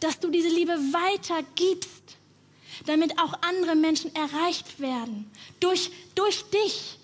dass 0.00 0.20
du 0.20 0.30
diese 0.30 0.48
Liebe 0.48 0.72
weitergibst, 0.72 2.16
damit 2.86 3.18
auch 3.18 3.34
andere 3.42 3.74
Menschen 3.74 4.14
erreicht 4.14 4.80
werden. 4.80 5.30
Durch, 5.60 5.90
durch 6.14 6.44
dich. 6.50 6.98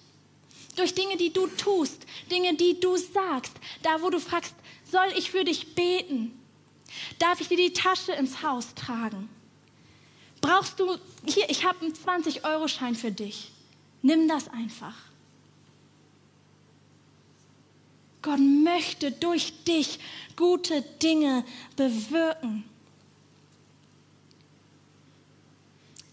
Durch 0.76 0.94
Dinge, 0.94 1.16
die 1.16 1.32
du 1.32 1.46
tust, 1.48 2.06
Dinge, 2.30 2.54
die 2.54 2.78
du 2.78 2.96
sagst. 2.96 3.52
Da, 3.82 4.00
wo 4.00 4.10
du 4.10 4.20
fragst, 4.20 4.54
soll 4.90 5.08
ich 5.16 5.30
für 5.30 5.44
dich 5.44 5.74
beten? 5.74 6.38
Darf 7.18 7.40
ich 7.40 7.48
dir 7.48 7.56
die 7.56 7.72
Tasche 7.72 8.12
ins 8.12 8.42
Haus 8.42 8.74
tragen? 8.74 9.28
Brauchst 10.40 10.78
du, 10.78 10.96
hier, 11.26 11.50
ich 11.50 11.64
habe 11.64 11.80
einen 11.80 11.94
20-Euro-Schein 11.94 12.94
für 12.94 13.10
dich. 13.10 13.50
Nimm 14.02 14.28
das 14.28 14.48
einfach. 14.48 14.94
Gott 18.22 18.38
möchte 18.38 19.10
durch 19.10 19.52
dich 19.64 19.98
gute 20.36 20.82
Dinge 21.02 21.44
bewirken. 21.76 22.64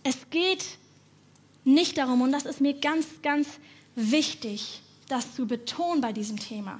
Es 0.08 0.30
geht 0.30 0.64
nicht 1.64 1.98
darum, 1.98 2.22
und 2.22 2.32
das 2.32 2.46
ist 2.46 2.62
mir 2.62 2.76
ganz, 2.76 3.08
ganz 3.24 3.48
wichtig, 3.96 4.82
das 5.10 5.34
zu 5.34 5.48
betonen 5.48 6.00
bei 6.00 6.14
diesem 6.14 6.40
Thema, 6.40 6.80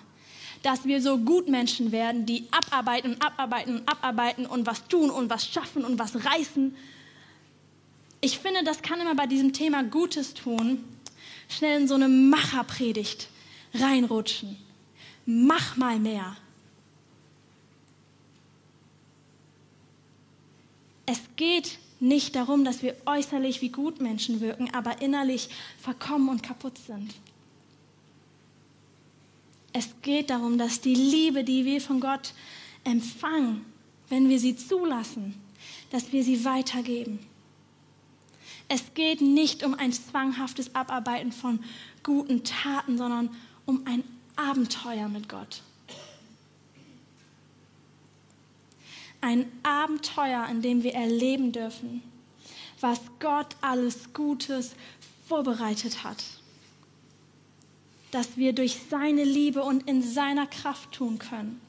dass 0.62 0.86
wir 0.86 1.02
so 1.02 1.18
Gutmenschen 1.18 1.92
werden, 1.92 2.28
die 2.28 2.48
abarbeiten 2.52 3.16
und 3.16 3.26
abarbeiten 3.26 3.78
und 3.78 3.90
abarbeiten 3.90 4.46
und 4.46 4.68
was 4.68 4.88
tun 4.88 5.10
und 5.10 5.32
was 5.32 5.48
schaffen 5.48 5.84
und 5.84 5.98
was 5.98 6.24
reißen. 6.24 6.76
Ich 8.22 8.38
finde, 8.38 8.64
das 8.64 8.84
kann 8.84 9.02
immer 9.02 9.16
bei 9.16 9.26
diesem 9.26 9.54
Thema 9.54 9.84
Gutes 9.84 10.36
tun 10.36 10.84
schnell 11.50 11.82
in 11.82 11.88
so 11.88 11.96
eine 11.96 12.08
Macherpredigt 12.08 13.28
reinrutschen. 13.74 14.56
Mach 15.26 15.78
mal 15.78 15.98
mehr. 15.98 16.38
Es 21.08 21.20
geht 21.36 21.80
nicht 22.06 22.36
darum, 22.36 22.64
dass 22.64 22.84
wir 22.84 22.96
äußerlich 23.06 23.62
wie 23.62 23.70
Gutmenschen 23.70 24.40
wirken, 24.40 24.74
aber 24.74 25.02
innerlich 25.02 25.50
verkommen 25.82 26.30
und 26.30 26.44
kaputt 26.44 26.78
sind. 26.78 27.16
Es 29.74 29.90
geht 30.02 30.30
darum, 30.30 30.58
dass 30.58 30.80
die 30.80 30.96
Liebe, 30.96 31.44
die 31.44 31.66
wir 31.66 31.82
von 31.82 32.00
Gott 32.00 32.34
empfangen, 32.84 33.66
wenn 34.08 34.30
wir 34.30 34.40
sie 34.40 34.56
zulassen, 34.56 35.36
dass 35.92 36.14
wir 36.14 36.24
sie 36.24 36.46
weitergeben. 36.46 37.20
Es 38.68 38.94
geht 38.94 39.22
nicht 39.22 39.64
um 39.64 39.74
ein 39.74 39.92
zwanghaftes 39.92 40.74
Abarbeiten 40.76 41.32
von 41.32 41.60
guten 42.04 42.44
Taten, 42.44 42.98
sondern 42.98 43.30
um 43.66 43.86
ein 43.86 44.04
Abenteuer 44.36 45.08
mit 45.08 45.28
Gott. 45.28 45.62
Ein 49.26 49.52
Abenteuer, 49.64 50.48
in 50.52 50.62
dem 50.62 50.84
wir 50.84 50.94
erleben 50.94 51.52
dürfen, 51.52 52.04
was 52.80 53.02
Gott 53.20 53.56
alles 53.60 54.14
Gutes 54.14 54.76
vorbereitet 55.28 56.04
hat. 56.04 56.24
Dass 58.12 58.38
wir 58.38 58.54
durch 58.54 58.78
seine 58.88 59.24
Liebe 59.24 59.64
und 59.64 59.90
in 59.90 60.04
seiner 60.04 60.46
Kraft 60.46 60.92
tun 60.92 61.18
können. 61.18 61.60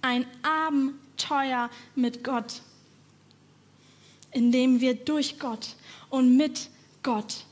Ein 0.00 0.24
Abenteuer 0.42 1.70
mit 1.96 2.22
Gott, 2.22 2.62
in 4.30 4.52
dem 4.52 4.80
wir 4.80 4.94
durch 4.94 5.40
Gott 5.40 5.74
und 6.08 6.36
mit 6.36 6.70
Gott 7.02 7.46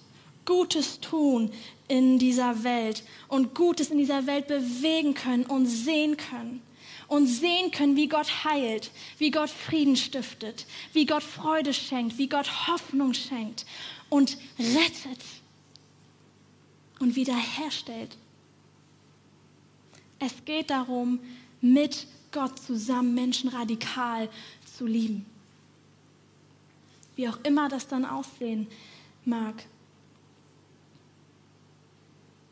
Gutes 0.45 1.01
tun 1.01 1.51
in 1.89 2.21
dieser 2.21 2.63
Welt 2.63 3.03
und 3.27 3.53
Gutes 3.53 3.91
in 3.91 3.99
dieser 3.99 4.29
Welt 4.29 4.47
bewegen 4.47 5.15
können 5.15 5.45
und 5.47 5.67
sehen 5.67 6.17
können. 6.17 6.63
Und 7.09 7.27
sehen 7.27 7.71
können, 7.71 7.97
wie 7.97 8.09
Gott 8.09 8.45
heilt, 8.45 8.91
wie 9.19 9.31
Gott 9.31 9.51
Frieden 9.51 9.97
stiftet, 9.97 10.67
wie 10.93 11.07
Gott 11.07 11.23
Freude 11.23 11.73
schenkt, 11.73 12.19
wie 12.19 12.29
Gott 12.29 12.67
Hoffnung 12.67 13.15
schenkt 13.15 13.65
und 14.09 14.37
rettet 14.59 15.23
und 16.99 17.15
wiederherstellt. 17.15 18.17
Es 20.19 20.33
geht 20.45 20.71
darum, 20.71 21.21
mit 21.61 22.07
Gott 22.33 22.59
zusammen 22.59 23.15
Menschen 23.15 23.51
radikal 23.51 24.29
zu 24.77 24.87
lieben. 24.87 25.27
Wie 27.15 27.29
auch 27.29 27.39
immer 27.45 27.69
das 27.69 27.87
dann 27.89 28.05
aussehen 28.05 28.67
mag. 29.25 29.55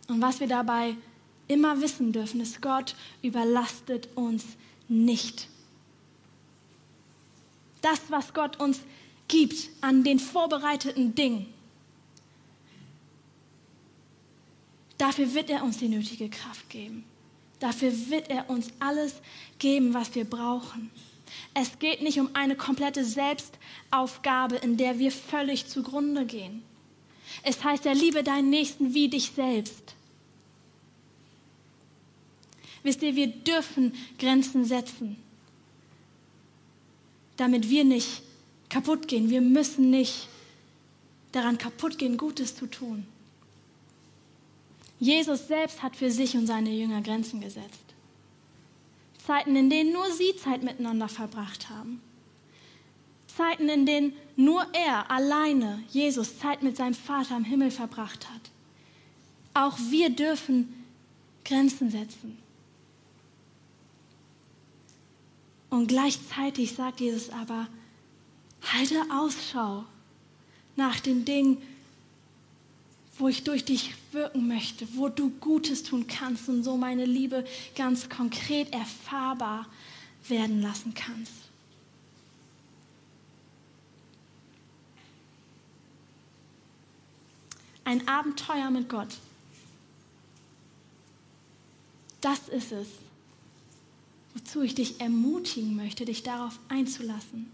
Und 0.08 0.20
was 0.20 0.40
wir 0.40 0.46
dabei 0.46 0.96
immer 1.48 1.80
wissen 1.80 2.12
dürfen, 2.12 2.40
ist, 2.40 2.62
Gott 2.62 2.94
überlastet 3.22 4.08
uns 4.14 4.44
nicht. 4.88 5.48
Das, 7.82 8.00
was 8.08 8.32
Gott 8.32 8.58
uns 8.60 8.80
gibt 9.28 9.68
an 9.80 10.04
den 10.04 10.18
vorbereiteten 10.18 11.14
Dingen, 11.14 11.46
dafür 14.98 15.34
wird 15.34 15.50
er 15.50 15.62
uns 15.64 15.78
die 15.78 15.88
nötige 15.88 16.28
Kraft 16.28 16.68
geben. 16.70 17.04
Dafür 17.60 17.92
wird 18.10 18.30
er 18.30 18.50
uns 18.50 18.68
alles 18.78 19.14
geben, 19.58 19.94
was 19.94 20.14
wir 20.14 20.24
brauchen. 20.24 20.90
Es 21.54 21.78
geht 21.78 22.02
nicht 22.02 22.20
um 22.20 22.30
eine 22.34 22.56
komplette 22.56 23.04
Selbstaufgabe, 23.04 24.56
in 24.56 24.76
der 24.76 24.98
wir 24.98 25.10
völlig 25.12 25.66
zugrunde 25.66 26.26
gehen. 26.26 26.62
Es 27.42 27.62
heißt 27.62 27.84
ja, 27.84 27.92
liebe 27.92 28.22
deinen 28.22 28.50
Nächsten 28.50 28.94
wie 28.94 29.08
dich 29.08 29.30
selbst. 29.34 29.93
Wisst 32.84 33.02
ihr, 33.02 33.16
wir 33.16 33.26
dürfen 33.26 33.94
Grenzen 34.18 34.64
setzen, 34.64 35.16
damit 37.36 37.68
wir 37.68 37.82
nicht 37.82 38.22
kaputt 38.68 39.08
gehen. 39.08 39.30
Wir 39.30 39.40
müssen 39.40 39.90
nicht 39.90 40.28
daran 41.32 41.58
kaputt 41.58 41.98
gehen, 41.98 42.18
Gutes 42.18 42.54
zu 42.54 42.66
tun. 42.66 43.06
Jesus 45.00 45.48
selbst 45.48 45.82
hat 45.82 45.96
für 45.96 46.10
sich 46.10 46.36
und 46.36 46.46
seine 46.46 46.70
Jünger 46.70 47.00
Grenzen 47.00 47.40
gesetzt. 47.40 47.80
Zeiten, 49.26 49.56
in 49.56 49.70
denen 49.70 49.92
nur 49.92 50.10
sie 50.12 50.36
Zeit 50.36 50.62
miteinander 50.62 51.08
verbracht 51.08 51.70
haben. 51.70 52.02
Zeiten, 53.26 53.68
in 53.68 53.86
denen 53.86 54.12
nur 54.36 54.66
er 54.74 55.10
alleine, 55.10 55.82
Jesus, 55.90 56.38
Zeit 56.38 56.62
mit 56.62 56.76
seinem 56.76 56.94
Vater 56.94 57.36
im 57.36 57.44
Himmel 57.44 57.70
verbracht 57.70 58.28
hat. 58.30 58.50
Auch 59.54 59.78
wir 59.90 60.10
dürfen 60.10 60.84
Grenzen 61.44 61.90
setzen. 61.90 62.43
Und 65.74 65.88
gleichzeitig 65.88 66.74
sagt 66.74 67.00
Jesus 67.00 67.30
aber, 67.30 67.66
halte 68.62 69.02
Ausschau 69.10 69.84
nach 70.76 71.00
den 71.00 71.24
Dingen, 71.24 71.60
wo 73.18 73.26
ich 73.26 73.42
durch 73.42 73.64
dich 73.64 73.92
wirken 74.12 74.46
möchte, 74.46 74.86
wo 74.94 75.08
du 75.08 75.30
Gutes 75.40 75.82
tun 75.82 76.06
kannst 76.06 76.48
und 76.48 76.62
so 76.62 76.76
meine 76.76 77.04
Liebe 77.04 77.44
ganz 77.74 78.08
konkret 78.08 78.72
erfahrbar 78.72 79.66
werden 80.28 80.62
lassen 80.62 80.94
kannst. 80.94 81.32
Ein 87.82 88.06
Abenteuer 88.06 88.70
mit 88.70 88.88
Gott. 88.88 89.18
Das 92.20 92.48
ist 92.48 92.70
es, 92.70 92.86
wozu 94.34 94.62
ich 94.62 94.74
dich 94.74 95.00
ermutigen 95.00 95.76
möchte, 95.76 96.04
dich 96.04 96.22
darauf 96.22 96.58
einzulassen. 96.68 97.50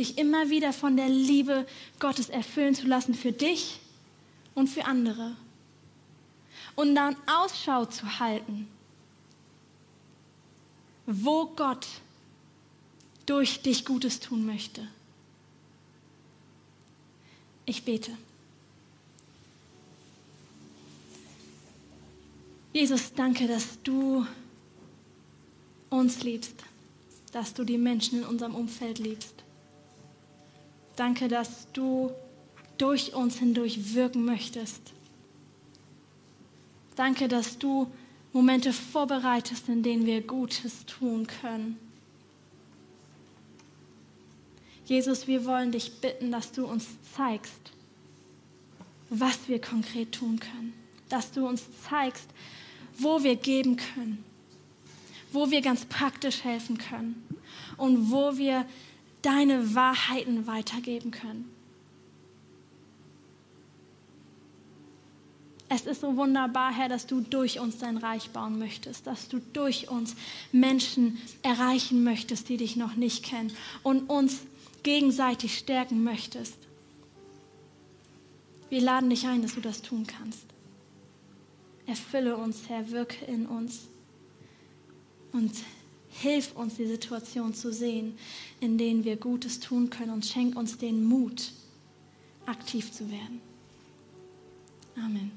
dich 0.00 0.16
immer 0.16 0.48
wieder 0.48 0.72
von 0.72 0.96
der 0.96 1.08
Liebe 1.08 1.66
Gottes 1.98 2.30
erfüllen 2.30 2.74
zu 2.74 2.86
lassen 2.86 3.14
für 3.14 3.32
dich 3.32 3.80
und 4.54 4.68
für 4.68 4.86
andere. 4.86 5.36
Und 6.74 6.94
dann 6.94 7.16
Ausschau 7.26 7.84
zu 7.84 8.18
halten, 8.18 8.66
wo 11.06 11.46
Gott 11.46 11.86
durch 13.26 13.60
dich 13.60 13.84
Gutes 13.84 14.20
tun 14.20 14.46
möchte. 14.46 14.86
Ich 17.66 17.84
bete. 17.84 18.16
Jesus, 22.72 23.12
danke, 23.14 23.48
dass 23.48 23.82
du 23.82 24.24
uns 25.88 26.22
liebst, 26.22 26.54
dass 27.32 27.52
du 27.52 27.64
die 27.64 27.78
Menschen 27.78 28.20
in 28.20 28.26
unserem 28.26 28.54
Umfeld 28.54 28.98
liebst. 28.98 29.34
Danke, 30.94 31.28
dass 31.28 31.66
du 31.72 32.12
durch 32.78 33.14
uns 33.14 33.38
hindurch 33.38 33.94
wirken 33.94 34.24
möchtest. 34.24 34.80
Danke, 36.94 37.28
dass 37.28 37.58
du 37.58 37.90
Momente 38.32 38.72
vorbereitest, 38.72 39.68
in 39.68 39.82
denen 39.82 40.06
wir 40.06 40.20
Gutes 40.20 40.86
tun 40.86 41.26
können. 41.26 41.78
Jesus, 44.84 45.26
wir 45.26 45.44
wollen 45.44 45.72
dich 45.72 46.00
bitten, 46.00 46.30
dass 46.30 46.52
du 46.52 46.66
uns 46.66 46.86
zeigst, 47.16 47.72
was 49.08 49.48
wir 49.48 49.60
konkret 49.60 50.12
tun 50.12 50.38
können. 50.38 50.72
Dass 51.08 51.32
du 51.32 51.46
uns 51.46 51.62
zeigst, 51.88 52.28
wo 53.02 53.22
wir 53.22 53.36
geben 53.36 53.76
können, 53.76 54.24
wo 55.32 55.50
wir 55.50 55.60
ganz 55.60 55.84
praktisch 55.84 56.44
helfen 56.44 56.78
können 56.78 57.22
und 57.76 58.10
wo 58.10 58.36
wir 58.36 58.66
deine 59.22 59.74
Wahrheiten 59.74 60.46
weitergeben 60.46 61.10
können. 61.10 61.50
Es 65.72 65.82
ist 65.82 66.00
so 66.00 66.16
wunderbar, 66.16 66.72
Herr, 66.72 66.88
dass 66.88 67.06
du 67.06 67.20
durch 67.20 67.60
uns 67.60 67.78
dein 67.78 67.96
Reich 67.96 68.30
bauen 68.30 68.58
möchtest, 68.58 69.06
dass 69.06 69.28
du 69.28 69.40
durch 69.52 69.88
uns 69.88 70.16
Menschen 70.50 71.18
erreichen 71.44 72.02
möchtest, 72.02 72.48
die 72.48 72.56
dich 72.56 72.74
noch 72.74 72.96
nicht 72.96 73.24
kennen 73.24 73.52
und 73.84 74.10
uns 74.10 74.40
gegenseitig 74.82 75.56
stärken 75.56 76.02
möchtest. 76.02 76.56
Wir 78.68 78.80
laden 78.80 79.10
dich 79.10 79.28
ein, 79.28 79.42
dass 79.42 79.54
du 79.54 79.60
das 79.60 79.80
tun 79.80 80.08
kannst. 80.08 80.49
Erfülle 81.90 82.36
uns, 82.36 82.68
Herr, 82.68 82.88
wirke 82.92 83.24
in 83.24 83.46
uns 83.46 83.88
und 85.32 85.50
Hilf 86.12 86.54
uns, 86.54 86.74
die 86.76 86.86
Situation 86.86 87.52
zu 87.52 87.72
sehen, 87.72 88.14
in 88.60 88.78
denen 88.78 89.04
wir 89.04 89.16
Gutes 89.16 89.58
tun 89.58 89.90
können 89.90 90.10
und 90.10 90.24
schenk 90.24 90.56
uns 90.56 90.78
den 90.78 91.04
Mut, 91.04 91.52
aktiv 92.46 92.92
zu 92.92 93.10
werden. 93.10 93.40
Amen. 94.96 95.32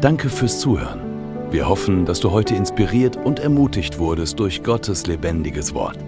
Danke 0.00 0.28
fürs 0.28 0.60
Zuhören. 0.60 1.00
Wir 1.52 1.68
hoffen, 1.68 2.04
dass 2.04 2.20
du 2.20 2.30
heute 2.30 2.54
inspiriert 2.54 3.16
und 3.16 3.40
ermutigt 3.40 3.98
wurdest 3.98 4.38
durch 4.38 4.62
Gottes 4.62 5.06
lebendiges 5.06 5.74
Wort. 5.74 5.98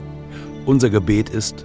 Unser 0.67 0.91
Gebet 0.91 1.29
ist, 1.29 1.65